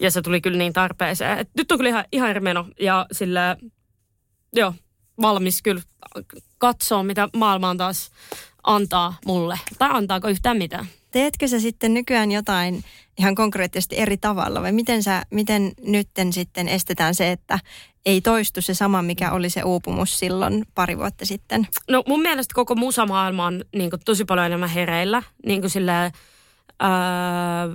Ja 0.00 0.10
se 0.10 0.22
tuli 0.22 0.40
kyllä 0.40 0.58
niin 0.58 0.72
tarpeeseen. 0.72 1.38
Et 1.38 1.48
nyt 1.56 1.72
on 1.72 1.78
kyllä 1.78 1.90
ihan, 1.90 2.04
ihan 2.12 2.30
eri 2.30 2.40
meno. 2.40 2.66
Ja 2.80 3.06
sillä, 3.12 3.56
joo, 4.56 4.74
valmis 5.22 5.62
kyllä 5.62 5.82
katsoa, 6.58 7.02
mitä 7.02 7.28
maailma 7.36 7.70
on 7.70 7.76
taas 7.76 8.10
antaa 8.62 9.14
mulle. 9.26 9.58
Tai 9.78 9.88
antaako 9.92 10.28
yhtään 10.28 10.56
mitään. 10.56 10.86
Teetkö 11.10 11.48
sä 11.48 11.60
sitten 11.60 11.94
nykyään 11.94 12.32
jotain 12.32 12.84
ihan 13.18 13.34
konkreettisesti 13.34 13.98
eri 13.98 14.16
tavalla 14.16 14.62
vai 14.62 14.72
miten, 14.72 15.02
sä, 15.02 15.22
miten 15.30 15.72
nytten 15.86 16.32
sitten 16.32 16.68
estetään 16.68 17.14
se, 17.14 17.32
että 17.32 17.58
ei 18.06 18.20
toistu 18.20 18.62
se 18.62 18.74
sama, 18.74 19.02
mikä 19.02 19.32
oli 19.32 19.50
se 19.50 19.62
uupumus 19.62 20.18
silloin 20.18 20.66
pari 20.74 20.98
vuotta 20.98 21.26
sitten? 21.26 21.68
No 21.90 22.02
mun 22.06 22.22
mielestä 22.22 22.54
koko 22.54 22.74
musamaailma 22.74 23.46
on 23.46 23.64
niin 23.74 23.90
kuin, 23.90 24.00
tosi 24.04 24.24
paljon 24.24 24.46
enemmän 24.46 24.68
hereillä. 24.68 25.22
Niin 25.46 25.60
kuin 25.60 25.70
sillä, 25.70 26.10
ää, 26.80 27.68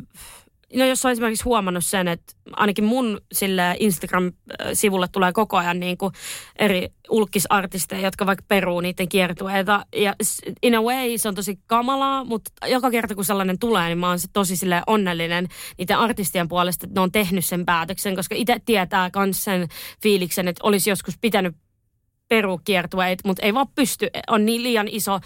no 0.75 0.85
jos 0.85 1.05
on 1.05 1.11
esimerkiksi 1.11 1.43
huomannut 1.43 1.85
sen, 1.85 2.07
että 2.07 2.33
ainakin 2.51 2.83
mun 2.83 3.21
sille 3.33 3.75
Instagram-sivulle 3.79 5.07
tulee 5.11 5.33
koko 5.33 5.57
ajan 5.57 5.79
niin 5.79 5.97
kuin 5.97 6.13
eri 6.55 6.89
ulkisartisteja, 7.09 8.01
jotka 8.01 8.25
vaikka 8.25 8.45
peruu 8.47 8.81
niiden 8.81 9.09
kiertueita. 9.09 9.85
Ja 9.95 10.15
in 10.63 10.75
a 10.75 10.81
way 10.81 11.17
se 11.17 11.27
on 11.27 11.35
tosi 11.35 11.59
kamalaa, 11.67 12.23
mutta 12.23 12.67
joka 12.67 12.91
kerta 12.91 13.15
kun 13.15 13.25
sellainen 13.25 13.59
tulee, 13.59 13.87
niin 13.87 13.97
mä 13.97 14.09
oon 14.09 14.19
tosi 14.33 14.55
sille 14.55 14.81
onnellinen 14.87 15.47
niiden 15.77 15.97
artistien 15.97 16.47
puolesta, 16.47 16.85
että 16.85 16.99
ne 16.99 17.03
on 17.03 17.11
tehnyt 17.11 17.45
sen 17.45 17.65
päätöksen, 17.65 18.15
koska 18.15 18.35
itse 18.35 18.57
tietää 18.65 19.09
myös 19.15 19.43
sen 19.43 19.67
fiiliksen, 20.03 20.47
että 20.47 20.61
olisi 20.63 20.89
joskus 20.89 21.17
pitänyt 21.21 21.55
perukiertueet, 22.27 23.19
mutta 23.25 23.45
ei 23.45 23.53
vaan 23.53 23.67
pysty. 23.75 24.07
On 24.27 24.45
niin 24.45 24.63
liian 24.63 24.87
iso 24.87 25.19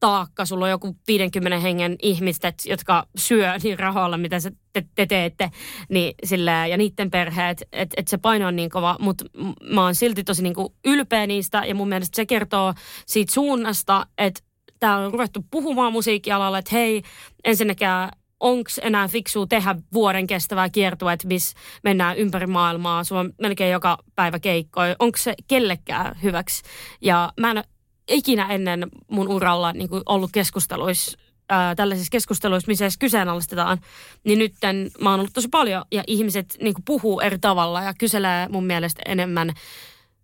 taakka. 0.00 0.44
Sulla 0.44 0.64
on 0.64 0.70
joku 0.70 0.96
50 1.08 1.58
hengen 1.58 1.96
ihmiset, 2.02 2.54
jotka 2.66 3.06
syö 3.16 3.58
niin 3.62 3.78
rahoilla, 3.78 4.16
mitä 4.16 4.40
sä 4.40 4.50
te, 4.72 4.84
te 4.94 5.06
teette. 5.06 5.50
Niin 5.88 6.14
sillä, 6.24 6.66
ja 6.66 6.76
niiden 6.76 7.10
perheet, 7.10 7.62
että 7.72 7.94
et 7.96 8.08
se 8.08 8.18
paino 8.18 8.46
on 8.46 8.56
niin 8.56 8.70
kova. 8.70 8.96
Mutta 9.00 9.24
mä 9.62 9.82
oon 9.82 9.94
silti 9.94 10.24
tosi 10.24 10.42
niin 10.42 10.54
kuin 10.54 10.68
ylpeä 10.84 11.26
niistä. 11.26 11.64
Ja 11.64 11.74
mun 11.74 11.88
mielestä 11.88 12.16
se 12.16 12.26
kertoo 12.26 12.74
siitä 13.06 13.34
suunnasta, 13.34 14.06
että 14.18 14.40
täällä 14.80 15.06
on 15.06 15.12
ruvettu 15.12 15.46
puhumaan 15.50 15.92
musiikkialalla, 15.92 16.58
että 16.58 16.70
hei, 16.72 17.02
ensinnäkään 17.44 18.10
onko 18.40 18.70
enää 18.82 19.08
fiksua 19.08 19.46
tehdä 19.46 19.74
vuoden 19.92 20.26
kestävää 20.26 20.70
kiertueet, 20.70 21.24
missä 21.24 21.58
mennään 21.84 22.16
ympäri 22.16 22.46
maailmaa, 22.46 23.04
sulla 23.04 23.20
on 23.20 23.32
melkein 23.40 23.72
joka 23.72 23.98
päivä 24.14 24.38
keikkoja. 24.38 24.96
Onko 24.98 25.18
se 25.18 25.34
kellekään 25.48 26.16
hyväksi? 26.22 26.62
Ja 27.00 27.32
mä 27.40 27.50
en 27.50 27.64
ikinä 28.08 28.46
ennen 28.46 28.88
mun 29.10 29.28
uralla 29.28 29.72
niin 29.72 29.88
kuin 29.88 30.02
ollut 30.06 30.30
keskusteluissa, 30.32 31.18
ää, 31.48 31.74
tällaisissa 31.74 32.10
keskusteluissa, 32.10 32.68
missä 32.68 32.84
edes 32.84 32.98
kyseenalaistetaan, 32.98 33.78
niin 34.24 34.38
nyt 34.38 34.54
mä 35.00 35.10
oon 35.10 35.20
ollut 35.20 35.32
tosi 35.32 35.48
paljon 35.48 35.84
ja 35.92 36.04
ihmiset 36.06 36.56
niin 36.60 36.74
kuin 36.74 36.84
puhuu 36.84 37.20
eri 37.20 37.38
tavalla 37.38 37.82
ja 37.82 37.94
kyselee 37.94 38.48
mun 38.48 38.64
mielestä 38.64 39.02
enemmän 39.06 39.52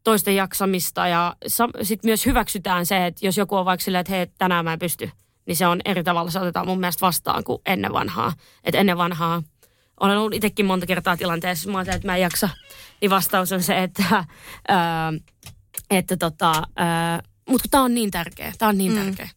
toisten 0.04 0.36
jaksamista 0.36 1.08
ja 1.08 1.36
sitten 1.82 2.08
myös 2.08 2.26
hyväksytään 2.26 2.86
se, 2.86 3.06
että 3.06 3.26
jos 3.26 3.36
joku 3.36 3.56
on 3.56 3.64
vaikka 3.64 3.84
silleen, 3.84 4.00
että 4.00 4.12
hei, 4.12 4.26
tänään 4.38 4.64
mä 4.64 4.72
en 4.72 4.78
pysty, 4.78 5.10
niin 5.46 5.56
se 5.56 5.66
on 5.66 5.80
eri 5.84 6.04
tavalla, 6.04 6.30
se 6.30 6.38
otetaan 6.38 6.66
mun 6.66 6.80
mielestä 6.80 7.06
vastaan 7.06 7.44
kuin 7.44 7.62
ennen 7.66 7.92
vanhaa. 7.92 8.32
Että 8.64 8.78
ennen 8.78 8.98
vanhaa 8.98 9.42
olen 10.00 10.18
ollut 10.18 10.34
itsekin 10.34 10.66
monta 10.66 10.86
kertaa 10.86 11.16
tilanteessa, 11.16 11.70
mä 11.70 11.80
että 11.80 12.00
mä 12.04 12.16
en 12.16 12.22
jaksa, 12.22 12.48
niin 13.00 13.10
vastaus 13.10 13.52
on 13.52 13.62
se, 13.62 13.82
että, 13.82 14.24
ää, 14.68 15.12
että 15.90 16.16
tota, 16.16 16.62
ää, 16.76 17.22
mutta 17.48 17.68
tämä 17.70 17.82
on 17.84 17.94
niin 17.94 18.10
tärkeä, 18.10 18.52
tämä 18.58 18.68
on 18.68 18.78
niin 18.78 18.92
mm. 18.92 19.04
tärkeä. 19.04 19.28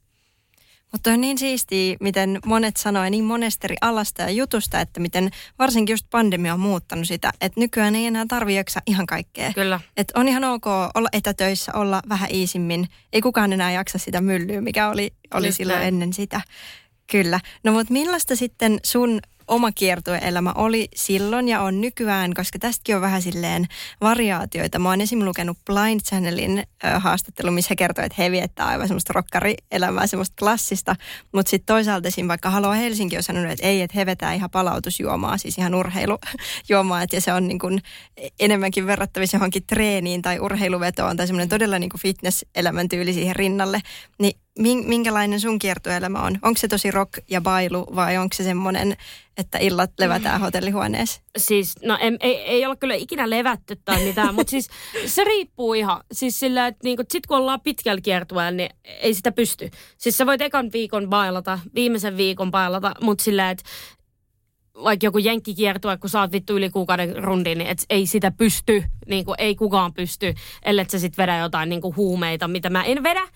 Mutta 0.92 1.12
on 1.12 1.22
niin 1.22 1.38
siistiä, 1.38 1.98
miten 2.00 2.40
monet 2.46 2.78
sanoo 2.78 3.10
niin 3.10 3.24
monesta 3.24 3.68
eri 3.68 3.76
alasta 3.82 4.22
ja 4.22 4.30
jutusta, 4.30 4.80
että 4.80 5.00
miten 5.00 5.30
varsinkin 5.60 5.94
just 5.94 6.06
pandemia 6.12 6.54
on 6.54 6.60
muuttanut 6.60 7.08
sitä, 7.08 7.32
että 7.42 7.60
nykyään 7.60 7.96
ei 7.96 8.06
enää 8.06 8.26
tarvi 8.28 8.56
jaksaa 8.56 8.82
ihan 8.88 9.06
kaikkea. 9.06 9.54
Kyllä. 9.54 9.80
Että 9.98 10.20
on 10.20 10.28
ihan 10.28 10.44
ok 10.44 10.66
olla 10.68 11.10
etätöissä, 11.14 11.72
olla 11.76 12.02
vähän 12.10 12.30
iisimmin. 12.34 12.88
Ei 13.14 13.22
kukaan 13.22 13.54
enää 13.54 13.72
jaksa 13.72 13.98
sitä 13.98 14.22
myllyä, 14.22 14.62
mikä 14.62 14.90
oli, 14.90 15.14
oli 15.34 15.48
Just 15.48 15.58
silloin 15.58 15.78
näin. 15.80 15.88
ennen 15.88 16.14
sitä. 16.14 16.42
Kyllä. 17.12 17.40
No 17.64 17.72
mutta 17.72 17.94
millaista 17.94 18.36
sitten 18.36 18.80
sun 18.84 19.20
oma 19.48 19.72
kiertueelämä 19.72 20.54
oli 20.56 20.88
silloin 20.96 21.48
ja 21.48 21.62
on 21.62 21.82
nykyään, 21.82 22.34
koska 22.34 22.60
tästäkin 22.60 22.96
on 22.96 23.02
vähän 23.02 23.22
silleen 23.22 23.66
variaatioita. 24.02 24.80
Mä 24.80 24.90
oon 24.90 25.02
esim. 25.02 25.26
lukenut 25.26 25.58
Blind 25.66 26.02
Channelin 26.02 26.64
ö, 26.84 27.00
haastattelu, 27.00 27.52
missä 27.52 27.68
he 27.70 27.76
kertoo, 27.76 28.06
että 28.06 28.22
he 28.22 28.32
viettää 28.32 28.68
aivan 28.68 28.88
semmoista 28.88 29.14
rokkarielämää, 29.14 30.08
semmoista 30.08 30.36
klassista. 30.40 30.96
Mutta 31.32 31.50
sitten 31.50 31.76
toisaalta 31.76 32.08
esim. 32.08 32.28
vaikka 32.28 32.50
Halo 32.50 32.72
Helsinki 32.72 33.18
on 33.18 33.24
sanonut, 33.24 33.52
että 33.52 33.68
ei, 33.68 33.82
että 33.82 33.98
he 33.98 34.06
vetää 34.06 34.34
ihan 34.34 34.50
palautusjuomaa, 34.50 35.38
siis 35.38 35.58
ihan 35.58 35.76
urheilujuomaa, 35.76 37.02
että 37.02 37.16
ja 37.16 37.22
se 37.22 37.34
on 37.34 37.48
niin 37.48 37.60
kuin 37.60 37.82
enemmänkin 38.40 38.88
verrattavissa 38.88 39.38
johonkin 39.38 39.64
treeniin 39.68 40.22
tai 40.22 40.40
urheiluvetoon 40.40 41.18
tai 41.18 41.28
semmoinen 41.28 41.50
todella 41.50 41.80
niin 41.80 41.90
kuin 41.90 42.02
fitness-elämäntyyli 42.02 43.14
siihen 43.14 43.36
rinnalle. 43.36 43.82
Niin 44.20 44.40
minkälainen 44.60 45.40
sun 45.40 45.60
kiertoelämä 45.60 46.20
on? 46.20 46.40
Onko 46.42 46.58
se 46.58 46.68
tosi 46.68 46.92
rock 46.92 47.14
ja 47.30 47.42
bailu 47.42 47.86
vai 47.96 48.18
onko 48.18 48.34
se 48.36 48.44
semmoinen, 48.44 48.98
että 49.38 49.58
illat 49.58 49.92
levätään 50.00 50.42
hotellihuoneessa? 50.42 51.22
Siis, 51.38 51.76
no 51.84 51.98
em, 52.02 52.18
ei, 52.20 52.36
ei 52.36 52.66
ole 52.66 52.76
kyllä 52.76 52.96
ikinä 52.96 53.30
levätty 53.30 53.76
tai 53.86 54.04
mitään, 54.04 54.36
mutta 54.36 54.52
siis 54.52 54.70
se 55.06 55.24
riippuu 55.24 55.74
ihan. 55.74 56.02
Siis 56.12 56.40
sillä, 56.40 56.68
että 56.68 56.80
niinku, 56.84 57.04
sit 57.12 57.28
kun 57.28 57.38
ollaan 57.38 57.62
pitkällä 57.62 58.02
kiertueella, 58.02 58.52
niin 58.52 58.70
ei 58.84 59.14
sitä 59.14 59.32
pysty. 59.32 59.70
Siis 59.98 60.18
sä 60.18 60.26
voit 60.26 60.42
ekan 60.42 60.70
viikon 60.74 61.10
bailata, 61.10 61.60
viimeisen 61.76 62.18
viikon 62.18 62.52
bailata, 62.52 62.94
mutta 63.02 63.24
sillä, 63.24 63.50
että 63.50 63.64
vaikka 64.84 65.06
joku 65.06 65.18
jenkkikiertue, 65.18 65.98
kun 65.98 66.10
saat 66.10 66.32
vittu 66.32 66.58
yli 66.58 66.70
kuukauden 66.70 67.24
rundin, 67.24 67.58
niin 67.58 67.70
et 67.70 67.86
ei 67.90 68.06
sitä 68.08 68.32
pysty, 68.32 68.84
niin 69.06 69.26
kuin 69.26 69.36
ei 69.38 69.56
kukaan 69.56 69.94
pysty, 69.94 70.34
ellei 70.64 70.86
sä 70.90 71.00
sit 71.00 71.18
vedä 71.18 71.38
jotain 71.38 71.70
niin 71.70 71.82
kuin 71.82 71.96
huumeita, 71.96 72.48
mitä 72.48 72.70
mä 72.70 72.84
en 72.84 73.04
vedä. 73.04 73.22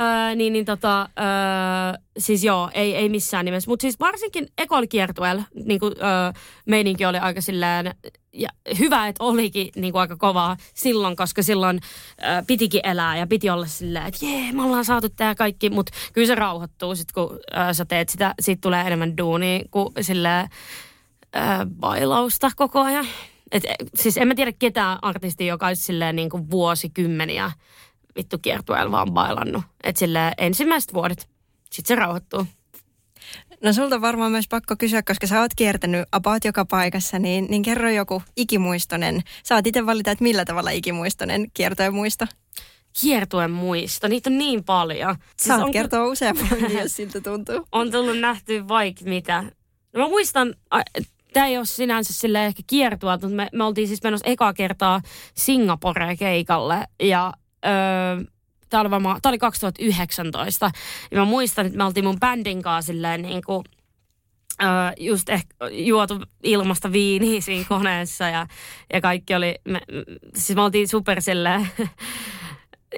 Öö, 0.00 0.34
niin, 0.34 0.52
niin 0.52 0.64
tota, 0.64 1.00
öö, 1.00 2.00
siis 2.18 2.44
joo, 2.44 2.70
ei, 2.74 2.96
ei 2.96 3.08
missään 3.08 3.44
nimessä. 3.44 3.70
Mutta 3.70 3.82
siis 3.82 4.00
varsinkin 4.00 4.48
ekolikiertueella 4.58 5.42
niin 5.64 5.80
kuin, 5.80 5.92
öö, 5.98 6.32
meininki 6.66 7.06
oli 7.06 7.18
aika 7.18 7.40
silleen, 7.40 7.94
ja 8.32 8.48
hyvä, 8.78 9.08
että 9.08 9.24
olikin 9.24 9.70
niin 9.76 9.92
kuin 9.92 10.00
aika 10.00 10.16
kovaa 10.16 10.56
silloin, 10.74 11.16
koska 11.16 11.42
silloin 11.42 11.80
öö, 12.22 12.42
pitikin 12.46 12.80
elää 12.84 13.16
ja 13.16 13.26
piti 13.26 13.50
olla 13.50 13.66
silleen, 13.66 14.06
että 14.06 14.26
jee, 14.26 14.52
me 14.52 14.62
ollaan 14.62 14.84
saatu 14.84 15.08
tää 15.08 15.34
kaikki, 15.34 15.70
mutta 15.70 15.92
kyllä 16.12 16.26
se 16.26 16.34
rauhoittuu 16.34 16.94
sit, 16.94 17.12
kun 17.12 17.38
öö, 17.56 17.74
sä 17.74 17.84
teet 17.84 18.08
sitä, 18.08 18.34
siitä 18.40 18.60
tulee 18.60 18.86
enemmän 18.86 19.16
duunia 19.16 19.60
kuin 19.70 19.88
silleen, 20.00 20.48
öö, 21.36 21.42
bailausta 21.80 22.50
koko 22.56 22.80
ajan. 22.80 23.06
Et, 23.52 23.64
e, 23.64 23.74
siis 23.94 24.16
en 24.16 24.28
mä 24.28 24.34
tiedä 24.34 24.52
ketään 24.58 24.98
artistia, 25.02 25.46
joka 25.46 25.66
olisi 25.66 25.82
silleen 25.82 26.16
niin 26.16 26.30
kuin 26.30 26.50
vuosikymmeniä 26.50 27.52
vittu 28.16 28.38
kiertueella 28.38 28.90
vaan 28.90 29.12
bailannut. 29.12 29.64
Että 29.84 29.98
silleen 29.98 30.32
ensimmäiset 30.38 30.94
vuodet, 30.94 31.28
sitten 31.70 31.96
se 31.96 32.00
rauhoittuu. 32.00 32.46
No 33.62 33.72
sulta 33.72 34.00
varmaan 34.00 34.32
myös 34.32 34.48
pakko 34.48 34.76
kysyä, 34.76 35.02
koska 35.02 35.26
sä 35.26 35.40
oot 35.40 35.54
kiertänyt 35.56 36.08
about 36.12 36.44
joka 36.44 36.64
paikassa, 36.64 37.18
niin, 37.18 37.46
niin 37.50 37.62
kerro 37.62 37.90
joku 37.90 38.22
ikimuistonen. 38.36 39.22
Saat 39.42 39.66
itse 39.66 39.86
valita, 39.86 40.10
että 40.10 40.22
millä 40.24 40.44
tavalla 40.44 40.70
ikimuistonen 40.70 41.50
kiertojen 41.54 41.94
muisto. 41.94 42.26
Kiertuen 43.00 43.50
muisto, 43.50 44.08
niitä 44.08 44.30
on 44.30 44.38
niin 44.38 44.64
paljon. 44.64 45.16
Siis 45.16 45.48
Saat 45.48 45.62
on, 45.62 45.72
kertoa 45.72 46.06
useamman, 46.06 46.72
jos 46.72 46.96
siltä 46.96 47.20
tuntuu. 47.20 47.68
On 47.72 47.90
tullut 47.90 48.18
nähty 48.18 48.68
vaikka 48.68 49.04
mitä. 49.04 49.42
No 49.92 50.02
mä 50.02 50.08
muistan, 50.08 50.54
tämä 51.32 51.46
ei 51.46 51.56
ole 51.56 51.64
sinänsä 51.64 52.14
sille 52.14 52.46
ehkä 52.46 52.62
kiertua, 52.66 53.12
mutta 53.12 53.28
me, 53.28 53.48
me 53.52 53.64
oltiin 53.64 53.88
siis 53.88 54.02
menossa 54.02 54.30
ekaa 54.30 54.54
kertaa 54.54 55.00
Singaporeen 55.34 56.16
keikalle 56.16 56.84
ja 57.02 57.32
öö, 57.66 58.24
Tämä 58.70 58.80
oli, 58.80 58.90
oli 59.24 59.38
2019. 59.38 60.70
Ja 61.10 61.18
mä 61.18 61.24
muistan, 61.24 61.66
että 61.66 61.78
me 61.78 61.84
oltiin 61.84 62.04
mun 62.04 62.20
bändin 62.20 62.62
kanssa 62.62 62.92
silleen 62.92 63.22
niin 63.22 63.42
kuin, 63.46 63.64
Uh, 64.62 65.04
just 65.04 65.28
ehkä 65.28 65.54
juotu 65.70 66.20
ilmasta 66.42 66.92
viiniä 66.92 67.40
siinä 67.40 67.64
koneessa 67.68 68.24
ja, 68.24 68.46
ja 68.92 69.00
kaikki 69.00 69.34
oli, 69.34 69.54
me, 69.64 69.80
siis 70.36 70.56
me 70.56 70.62
oltiin 70.62 70.88
super 70.88 71.20
silleen, 71.20 71.68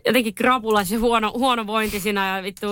jotenkin 0.06 0.34
krapulais 0.34 0.92
ja 0.92 0.98
huono, 0.98 1.32
huono 1.32 1.66
vointi 1.66 2.00
siinä 2.00 2.36
ja 2.36 2.42
vittu 2.42 2.66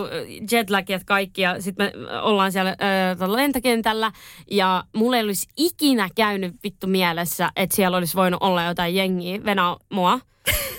jetlagiat 0.50 1.04
kaikki 1.04 1.42
ja 1.42 1.62
sitten 1.62 1.92
me 1.94 2.20
ollaan 2.20 2.52
siellä 2.52 2.70
äh, 2.70 3.30
lentokentällä 3.30 4.12
ja 4.50 4.84
mulle 4.92 5.16
ei 5.16 5.24
olisi 5.24 5.48
ikinä 5.56 6.08
käynyt 6.14 6.54
vittu 6.64 6.86
mielessä, 6.86 7.50
että 7.56 7.76
siellä 7.76 7.96
olisi 7.96 8.16
voinut 8.16 8.42
olla 8.42 8.64
jotain 8.64 8.94
jengiä 8.94 9.44
venää 9.44 9.76
mua, 9.90 10.12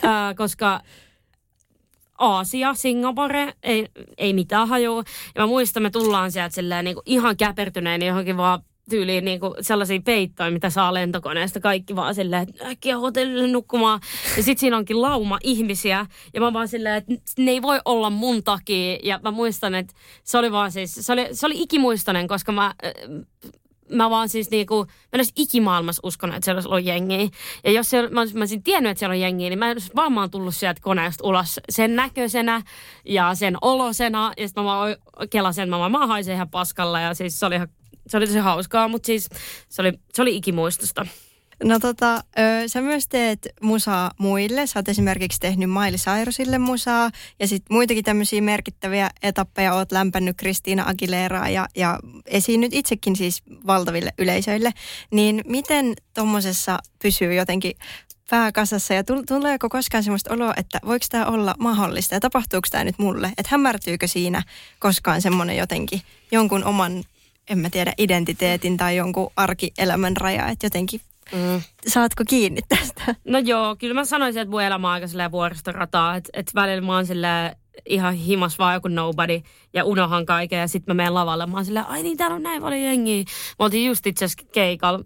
äh, 0.03 0.35
koska 0.37 0.81
Aasia, 2.17 2.73
Singapore, 2.73 3.53
ei, 3.63 3.87
ei 4.17 4.33
mitään 4.33 4.67
hajua. 4.67 5.03
Ja 5.35 5.41
mä 5.41 5.47
muistan, 5.47 5.83
me 5.83 5.89
tullaan 5.89 6.31
sieltä 6.31 6.55
silleen 6.55 6.85
niin 6.85 6.95
kuin 6.95 7.03
ihan 7.05 7.37
käpertyneen 7.37 8.01
johonkin 8.01 8.37
vaan 8.37 8.59
tyyliin 8.89 9.25
niin 9.25 9.39
kuin 9.39 9.53
sellaisia 9.61 10.01
peittoja, 10.05 10.51
mitä 10.51 10.69
saa 10.69 10.93
lentokoneesta. 10.93 11.59
Kaikki 11.59 11.95
vaan 11.95 12.15
silleen, 12.15 12.49
että 12.49 12.67
äkkiä 12.67 12.97
hotellille 12.97 13.47
nukkumaan. 13.47 13.99
Ja 14.37 14.43
sitten 14.43 14.59
siinä 14.59 14.77
onkin 14.77 15.01
lauma 15.01 15.39
ihmisiä. 15.43 16.05
Ja 16.33 16.41
mä 16.41 16.53
vaan 16.53 16.67
silleen, 16.67 16.95
että 16.95 17.13
ne 17.37 17.51
ei 17.51 17.61
voi 17.61 17.79
olla 17.85 18.09
mun 18.09 18.43
takia. 18.43 18.97
Ja 19.03 19.19
mä 19.23 19.31
muistan, 19.31 19.75
että 19.75 19.93
se 20.23 20.37
oli 20.37 20.51
vaan 20.51 20.71
siis, 20.71 20.95
se 20.95 21.13
oli, 21.13 21.27
se 21.31 21.45
oli 21.45 21.61
ikimuistoinen, 21.61 22.27
koska 22.27 22.51
mä 22.51 22.73
mä 23.91 24.09
vaan 24.09 24.29
siis 24.29 24.51
niinku, 24.51 24.85
mä 24.85 25.09
en 25.13 25.19
olisi 25.19 25.33
ikimaailmassa 25.35 26.01
uskonut, 26.03 26.35
että 26.35 26.45
siellä 26.45 26.61
olisi 26.65 26.89
jengiä. 26.89 27.27
Ja 27.63 27.71
jos 27.71 27.89
siellä, 27.89 28.09
mä, 28.09 28.19
olisin, 28.19 28.37
mä 28.37 28.41
olisin 28.41 28.63
tiennyt, 28.63 28.89
että 28.91 28.99
siellä 28.99 29.13
on 29.13 29.19
jengiä, 29.19 29.49
niin 29.49 29.59
mä 29.59 29.65
en 29.71 29.75
olisi 29.75 29.91
vaan 29.95 30.31
tullut 30.31 30.55
sieltä 30.55 30.81
koneesta 30.81 31.27
ulos 31.27 31.59
sen 31.69 31.95
näköisenä 31.95 32.61
ja 33.05 33.35
sen 33.35 33.57
olosena. 33.61 34.33
Ja 34.37 34.47
sitten 34.47 34.63
mä 34.63 34.69
vaan 34.69 34.95
kelasin, 35.29 35.69
mä 35.69 35.79
vaan 35.79 35.91
mä 35.91 36.07
haisen 36.07 36.35
ihan 36.35 36.49
paskalla 36.49 36.99
ja 36.99 37.13
siis 37.13 37.39
se 37.39 37.45
oli 37.45 37.55
ihan 37.55 37.67
se 38.07 38.17
oli 38.17 38.27
tosi 38.27 38.39
hauskaa, 38.39 38.87
mutta 38.87 39.05
siis 39.05 39.29
se 39.69 39.81
oli, 39.81 39.93
se 40.13 40.21
oli 40.21 40.35
ikimuistosta. 40.35 41.05
No 41.63 41.79
tota, 41.79 42.15
ö, 42.15 42.67
sä 42.67 42.81
myös 42.81 43.07
teet 43.07 43.47
musaa 43.61 44.11
muille. 44.17 44.67
Sä 44.67 44.79
oot 44.79 44.89
esimerkiksi 44.89 45.39
tehnyt 45.39 45.69
Miley 45.69 45.97
Cyrusille 45.97 46.57
musaa 46.57 47.11
ja 47.39 47.47
sitten 47.47 47.75
muitakin 47.75 48.03
tämmöisiä 48.03 48.41
merkittäviä 48.41 49.09
etappeja. 49.23 49.73
Oot 49.73 49.91
lämpännyt 49.91 50.37
Kristiina 50.37 50.83
Aguileraa 50.87 51.49
ja, 51.49 51.67
ja 51.75 51.99
esiinnyt 52.25 52.73
itsekin 52.73 53.15
siis 53.15 53.43
valtaville 53.67 54.13
yleisöille. 54.17 54.71
Niin 55.11 55.41
miten 55.47 55.93
tuommoisessa 56.13 56.79
pysyy 57.01 57.33
jotenkin 57.33 57.73
pääkasassa 58.29 58.93
ja 58.93 59.03
tuleeko 59.27 59.69
koskaan 59.69 60.03
semmoista 60.03 60.33
oloa, 60.33 60.53
että 60.57 60.79
voiko 60.85 61.05
tämä 61.09 61.25
olla 61.25 61.55
mahdollista 61.59 62.15
ja 62.15 62.19
tapahtuuko 62.19 62.67
tämä 62.71 62.83
nyt 62.83 62.99
mulle? 62.99 63.27
Että 63.27 63.49
hämärtyykö 63.51 64.07
siinä 64.07 64.43
koskaan 64.79 65.21
semmoinen 65.21 65.57
jotenkin 65.57 66.01
jonkun 66.31 66.63
oman, 66.63 67.03
en 67.49 67.59
mä 67.59 67.69
tiedä, 67.69 67.93
identiteetin 67.97 68.77
tai 68.77 68.95
jonkun 68.95 69.31
arkielämän 69.35 70.17
raja, 70.17 70.47
että 70.47 70.65
jotenkin 70.65 71.01
Mm. 71.31 71.61
Saatko 71.87 72.23
kiinni 72.29 72.61
tästä? 72.69 73.15
No 73.25 73.39
joo, 73.39 73.75
kyllä 73.75 73.93
mä 73.93 74.05
sanoisin, 74.05 74.41
että 74.41 74.49
mun 74.49 74.61
elämä 74.61 74.87
on 74.87 74.93
aika 74.93 75.07
vuoristorataa. 75.31 76.15
Että 76.15 76.29
et 76.33 76.51
välillä 76.55 76.81
mä 76.81 76.95
oon 76.95 77.05
ihan 77.85 78.13
himas 78.13 78.59
vaan 78.59 78.73
joku 78.73 78.87
nobody 78.87 79.41
ja 79.73 79.85
unohan 79.85 80.25
kaiken 80.25 80.59
ja 80.59 80.67
sitten 80.67 80.95
mä 80.95 80.97
menen 80.97 81.13
lavalle. 81.13 81.45
Mä 81.45 81.57
oon 81.57 81.65
silleen, 81.65 81.87
ai 81.87 82.03
niin, 82.03 82.17
täällä 82.17 82.35
on 82.35 82.43
näin 82.43 82.61
paljon 82.61 82.81
jengiä. 82.81 83.23
Mä 83.59 83.65
oltiin 83.65 83.87
just 83.87 84.07
itse 84.07 84.25
asiassa 84.25 84.47
keikalla 84.53 84.99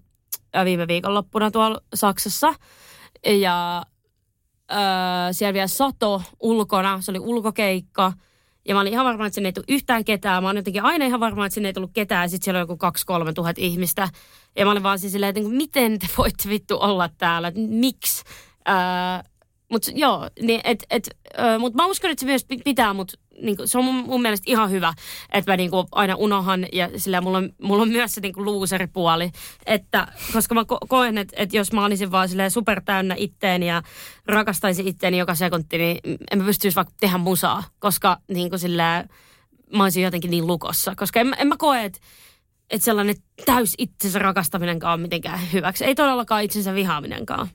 viime 0.66 0.88
viikonloppuna 0.88 1.52
tuolla 1.52 1.82
Saksassa. 1.94 2.54
Ja 3.26 3.86
öö, 4.72 4.78
siellä 5.34 5.54
vielä 5.54 5.68
sato 5.68 6.22
ulkona, 6.40 7.02
se 7.02 7.12
oli 7.12 7.20
ulkokeikka. 7.20 8.14
Ja 8.68 8.76
mä 8.76 8.82
olin 8.82 8.94
ihan 8.94 9.06
varma, 9.06 9.26
että 9.26 9.36
sinne 9.36 9.50
ei 9.50 9.54
tule 9.54 9.66
yhtään 9.68 10.06
ketään. 10.06 10.44
Mä 10.44 10.50
olin 10.50 10.60
jotenkin 10.60 10.84
aina 10.84 11.06
ihan 11.06 11.20
varma, 11.20 11.46
että 11.46 11.54
sinne 11.54 11.70
ei 11.70 11.74
tullut 11.74 11.92
ketään. 11.94 12.30
Sitten 12.30 12.46
siellä 12.46 12.60
oli 12.60 12.70
joku 12.70 13.28
2-3 13.30 13.34
tuhat 13.34 13.58
ihmistä. 13.58 14.10
Ja 14.56 14.66
mä 14.66 14.72
olin 14.72 14.84
vaan 14.84 15.00
siis 15.00 15.12
silleen, 15.12 15.30
että 15.30 15.42
niin 15.42 15.56
miten 15.56 16.00
te 16.00 16.08
voitte 16.18 16.50
vittu 16.50 16.78
olla 16.82 17.10
täällä? 17.18 17.52
Miksi? 17.56 18.24
Öö, 18.70 18.76
mutta 19.72 19.92
joo, 19.96 20.30
niin 20.42 20.62
et, 20.64 20.84
et, 20.90 21.10
öö, 21.40 21.60
mut 21.60 21.74
mä 21.74 21.86
uskon, 21.86 22.12
että 22.12 22.20
se 22.20 22.26
myös 22.26 22.46
pitää 22.64 22.94
mut, 22.94 23.14
niinku, 23.42 23.64
se 23.66 23.78
on 23.78 23.86
mun, 23.86 23.96
mun 23.96 24.22
mielestä 24.22 24.44
ihan 24.48 24.72
hyvä, 24.72 24.94
että 25.32 25.52
mä 25.52 25.58
niinku 25.58 25.88
aina 25.92 26.16
unohan 26.16 26.66
ja 26.74 26.90
sillä 26.98 27.22
mulla 27.22 27.38
on, 27.38 27.50
mulla 27.62 27.82
on 27.82 27.90
myös 27.90 28.12
se 28.12 28.22
niinku 28.22 28.46
loser-puoli, 28.46 29.32
että 29.66 30.08
koska 30.34 30.56
mä 30.56 30.62
ko- 30.62 30.88
koen, 30.88 31.18
että, 31.18 31.36
että 31.38 31.58
jos 31.58 31.74
mä 31.74 31.86
olisin 31.86 32.12
vaan 32.12 32.30
super 32.50 32.82
täynnä 32.86 33.16
itteeni 33.18 33.68
ja 33.68 33.82
rakastaisin 34.28 34.88
itteeni 34.88 35.18
joka 35.18 35.36
sekunti, 35.36 35.78
niin 35.78 36.00
en 36.32 36.38
mä 36.38 36.46
pystyisi 36.46 36.76
vaikka 36.76 36.94
tehdä 37.00 37.18
musaa, 37.18 37.64
koska 37.80 38.18
niinku 38.28 38.58
sillä 38.58 39.06
mä 39.76 39.84
olisin 39.84 40.04
jotenkin 40.04 40.32
niin 40.32 40.48
lukossa, 40.48 40.94
koska 40.96 41.20
en, 41.20 41.36
en 41.38 41.48
mä 41.48 41.56
koe, 41.58 41.86
että 41.86 42.00
että 42.72 42.86
sellainen 42.86 43.16
täys 43.46 43.74
itsensä 43.78 44.20
rakastaminenkaan 44.20 44.94
on 44.94 45.00
mitenkään 45.00 45.40
hyväksi. 45.54 45.86
Ei 45.86 45.96
todellakaan 45.96 46.44
itsensä 46.44 46.74
vihaaminenkaan. 46.74 47.48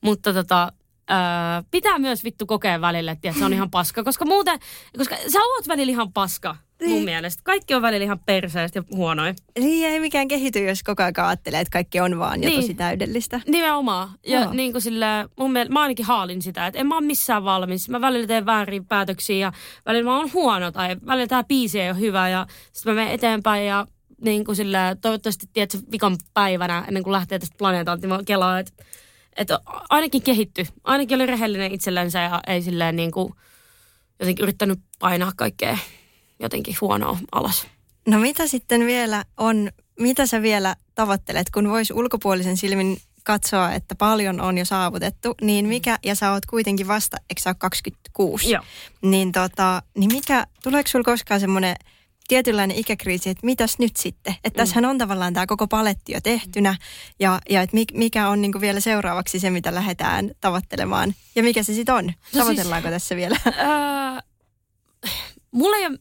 Mutta 0.00 0.32
tota, 0.32 0.72
öö, 1.12 1.62
pitää 1.70 1.98
myös 1.98 2.24
vittu 2.24 2.46
kokea 2.46 2.80
välillä, 2.80 3.12
että 3.12 3.32
se 3.38 3.44
on 3.44 3.52
ihan 3.52 3.70
paska. 3.70 4.04
Koska 4.04 4.24
muuten, 4.24 4.58
koska 4.98 5.16
sä 5.32 5.38
oot 5.38 5.68
välillä 5.68 5.90
ihan 5.90 6.12
paska 6.12 6.56
mun 6.82 6.90
niin. 6.90 7.04
mielestä. 7.04 7.42
Kaikki 7.44 7.74
on 7.74 7.82
välillä 7.82 8.04
ihan 8.04 8.18
perseistä 8.18 8.78
ja 8.78 8.82
huonoja. 8.96 9.34
Niin 9.58 9.88
ei 9.88 10.00
mikään 10.00 10.28
kehity, 10.28 10.64
jos 10.64 10.82
koko 10.82 11.02
ajan 11.02 11.14
ajattelee, 11.16 11.60
että 11.60 11.72
kaikki 11.72 12.00
on 12.00 12.18
vaan 12.18 12.42
jo 12.42 12.48
niin. 12.48 12.60
tosi 12.60 12.74
täydellistä. 12.74 13.40
Nimenomaan. 13.46 14.08
Ja 14.26 14.40
Joo. 14.40 14.52
niin 14.52 14.72
kuin 14.72 14.82
sillä, 14.82 15.28
mun 15.38 15.52
mielestä, 15.52 15.72
mä 15.72 15.80
ainakin 15.80 16.06
haalin 16.06 16.42
sitä, 16.42 16.66
että 16.66 16.80
en 16.80 16.86
mä 16.86 16.96
ole 16.96 17.06
missään 17.06 17.44
valmis. 17.44 17.88
Mä 17.88 18.00
välillä 18.00 18.26
teen 18.26 18.46
väärin 18.46 18.86
päätöksiä 18.86 19.36
ja 19.36 19.52
välillä 19.86 20.10
mä 20.10 20.16
oon 20.16 20.32
huono 20.32 20.72
tai 20.72 20.96
välillä 21.06 21.26
tää 21.26 21.44
biisi 21.44 21.80
ei 21.80 21.90
ole 21.90 22.00
hyvä 22.00 22.28
ja 22.28 22.46
sitten 22.72 22.94
mä 22.94 23.00
menen 23.00 23.14
eteenpäin 23.14 23.66
ja 23.66 23.86
niin 24.20 24.44
kuin 24.44 24.56
sillä, 24.56 24.96
toivottavasti 25.00 25.46
tiedät, 25.52 25.90
viikon 25.90 26.16
päivänä 26.34 26.84
ennen 26.88 27.02
kuin 27.02 27.12
lähtee 27.12 27.38
tästä 27.38 27.56
planeetalta, 27.58 28.00
niin 28.00 28.08
mä 28.08 28.24
kelaan, 28.26 28.60
että, 28.60 28.84
että 29.36 29.60
ainakin 29.90 30.22
kehitty. 30.22 30.66
Ainakin 30.84 31.16
oli 31.16 31.26
rehellinen 31.26 31.72
itsellensä 31.72 32.20
ja 32.20 32.40
ei 32.46 32.62
silleen 32.62 32.96
niin 32.96 33.10
kuin 33.10 33.34
jotenkin 34.20 34.42
yrittänyt 34.42 34.80
painaa 34.98 35.32
kaikkea 35.36 35.78
jotenkin 36.40 36.76
huonoa 36.80 37.18
alas. 37.32 37.66
No 38.06 38.18
mitä 38.18 38.46
sitten 38.46 38.86
vielä 38.86 39.24
on, 39.36 39.70
mitä 40.00 40.26
sä 40.26 40.42
vielä 40.42 40.76
tavoittelet, 40.94 41.50
kun 41.50 41.70
vois 41.70 41.90
ulkopuolisen 41.90 42.56
silmin 42.56 42.96
katsoa, 43.24 43.72
että 43.72 43.94
paljon 43.94 44.40
on 44.40 44.58
jo 44.58 44.64
saavutettu, 44.64 45.34
niin 45.40 45.66
mikä, 45.66 45.98
ja 46.04 46.14
sä 46.14 46.32
oot 46.32 46.46
kuitenkin 46.46 46.88
vasta, 46.88 47.16
eikö 47.30 47.40
sä 47.42 47.54
26, 47.54 48.50
Joo. 48.50 48.62
Niin, 49.02 49.32
tota, 49.32 49.82
niin 49.98 50.12
mikä, 50.12 50.46
tuleeko 50.62 50.88
sulla 50.88 51.04
koskaan 51.04 51.40
semmoinen 51.40 51.76
tietynlainen 52.32 52.76
ikäkriisi, 52.76 53.30
että 53.30 53.46
mitäs 53.46 53.78
nyt 53.78 53.96
sitten? 53.96 54.34
Että 54.44 54.48
mm. 54.48 54.62
tässähän 54.62 54.84
on 54.84 54.98
tavallaan 54.98 55.34
tämä 55.34 55.46
koko 55.46 55.66
paletti 55.66 56.12
jo 56.12 56.20
tehtynä 56.20 56.76
ja, 57.20 57.40
ja 57.50 57.62
että 57.62 57.76
mikä 57.94 58.28
on 58.28 58.42
niinku 58.42 58.60
vielä 58.60 58.80
seuraavaksi 58.80 59.38
se, 59.38 59.50
mitä 59.50 59.74
lähdetään 59.74 60.30
tavoittelemaan 60.40 61.14
ja 61.34 61.42
mikä 61.42 61.62
se 61.62 61.74
sitten 61.74 61.94
on? 61.94 62.06
No 62.06 62.12
siis, 62.22 62.38
Tavoitellaanko 62.38 62.88
siis, 62.88 62.94
tässä 62.94 63.16
vielä? 63.16 63.36
Äh, 63.46 64.22
mulla, 65.50 65.76
ei 65.76 65.86
ole, 65.86 65.98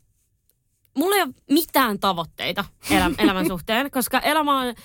mulla 0.97 1.15
ei 1.15 1.21
ole 1.21 1.33
mitään 1.49 1.99
tavoitteita 1.99 2.65
elä, 2.91 3.11
elämän 3.23 3.47
suhteen, 3.47 3.91
koska 3.91 4.19
elämä 4.19 4.61
on 4.61 4.75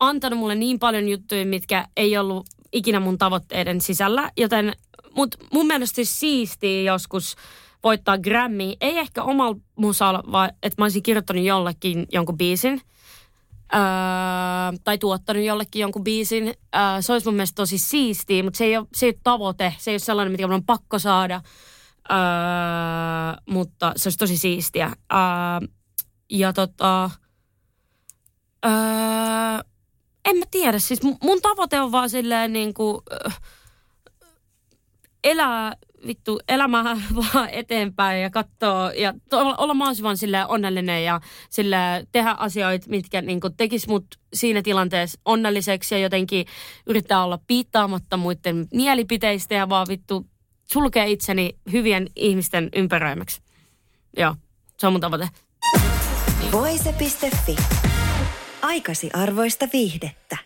antanut 0.00 0.38
mulle 0.38 0.54
niin 0.54 0.78
paljon 0.78 1.08
juttuja, 1.08 1.46
mitkä 1.46 1.88
ei 1.96 2.18
ollut 2.18 2.46
ikinä 2.72 3.00
mun 3.00 3.18
tavoitteiden 3.18 3.80
sisällä, 3.80 4.30
joten 4.36 4.72
mut 5.16 5.36
mun 5.52 5.66
mielestä 5.66 5.94
siis 5.94 6.20
siistiä 6.20 6.82
joskus– 6.82 7.36
voittaa 7.86 8.18
Grammy, 8.18 8.72
ei 8.80 8.98
ehkä 8.98 9.22
omalla 9.22 9.56
musalla, 9.76 10.22
vaan 10.32 10.50
että 10.62 10.82
mä 10.82 10.84
olisin 10.84 11.02
kirjoittanut 11.02 11.44
jollekin 11.44 12.06
jonkun 12.12 12.38
biisin. 12.38 12.80
Öö, 13.74 13.80
tai 14.84 14.98
tuottanut 14.98 15.44
jollekin 15.44 15.80
jonkun 15.80 16.04
biisin. 16.04 16.46
Öö, 16.48 16.82
se 17.00 17.12
olisi 17.12 17.26
mun 17.26 17.34
mielestä 17.34 17.54
tosi 17.54 17.78
siistiä, 17.78 18.42
mutta 18.42 18.56
se 18.56 18.64
ei, 18.64 18.76
ole, 18.76 18.86
se 18.94 19.06
ei 19.06 19.10
ole 19.10 19.20
tavoite. 19.22 19.74
Se 19.78 19.90
ei 19.90 19.94
ole 19.94 19.98
sellainen, 19.98 20.32
mitä 20.32 20.46
on 20.46 20.64
pakko 20.64 20.98
saada. 20.98 21.40
Öö, 22.10 22.16
mutta 23.50 23.92
se 23.96 24.06
olisi 24.06 24.18
tosi 24.18 24.36
siistiä. 24.36 24.86
Öö, 24.86 25.68
ja 26.30 26.52
tota... 26.52 27.10
Öö, 28.66 28.72
en 30.24 30.36
mä 30.36 30.44
tiedä. 30.50 30.78
Siis 30.78 31.02
mun 31.02 31.40
tavoite 31.42 31.80
on 31.80 31.92
vaan 31.92 32.10
silleen 32.10 32.52
niin 32.52 32.74
kuin, 32.74 33.02
elää 35.24 35.76
vittu 36.06 36.40
elämää 36.48 36.84
vaan 37.16 37.48
eteenpäin 37.52 38.22
ja 38.22 38.30
katsoa 38.30 38.92
ja 38.92 39.14
to, 39.30 39.38
olla 39.58 39.74
mahdollisimman 39.74 40.16
sille 40.16 40.46
onnellinen 40.46 41.04
ja 41.04 41.20
sille 41.50 41.76
tehdä 42.12 42.30
asioita, 42.38 42.90
mitkä 42.90 43.22
niin 43.22 43.40
tekis 43.56 43.88
mut 43.88 44.06
siinä 44.34 44.62
tilanteessa 44.62 45.20
onnelliseksi 45.24 45.94
ja 45.94 45.98
jotenkin 45.98 46.46
yrittää 46.86 47.24
olla 47.24 47.38
piittaamatta 47.46 48.16
muiden 48.16 48.68
mielipiteistä 48.72 49.54
ja 49.54 49.68
vaan 49.68 49.86
vittu 49.88 50.26
sulkee 50.72 51.10
itseni 51.10 51.56
hyvien 51.72 52.06
ihmisten 52.16 52.68
ympäröimäksi. 52.76 53.40
Joo, 54.16 54.34
se 54.78 54.86
on 54.86 54.92
mun 54.92 55.00
tavoite. 55.00 55.28
Voise.fi. 56.52 57.56
Aikasi 58.62 59.10
arvoista 59.12 59.68
viihdettä. 59.72 60.45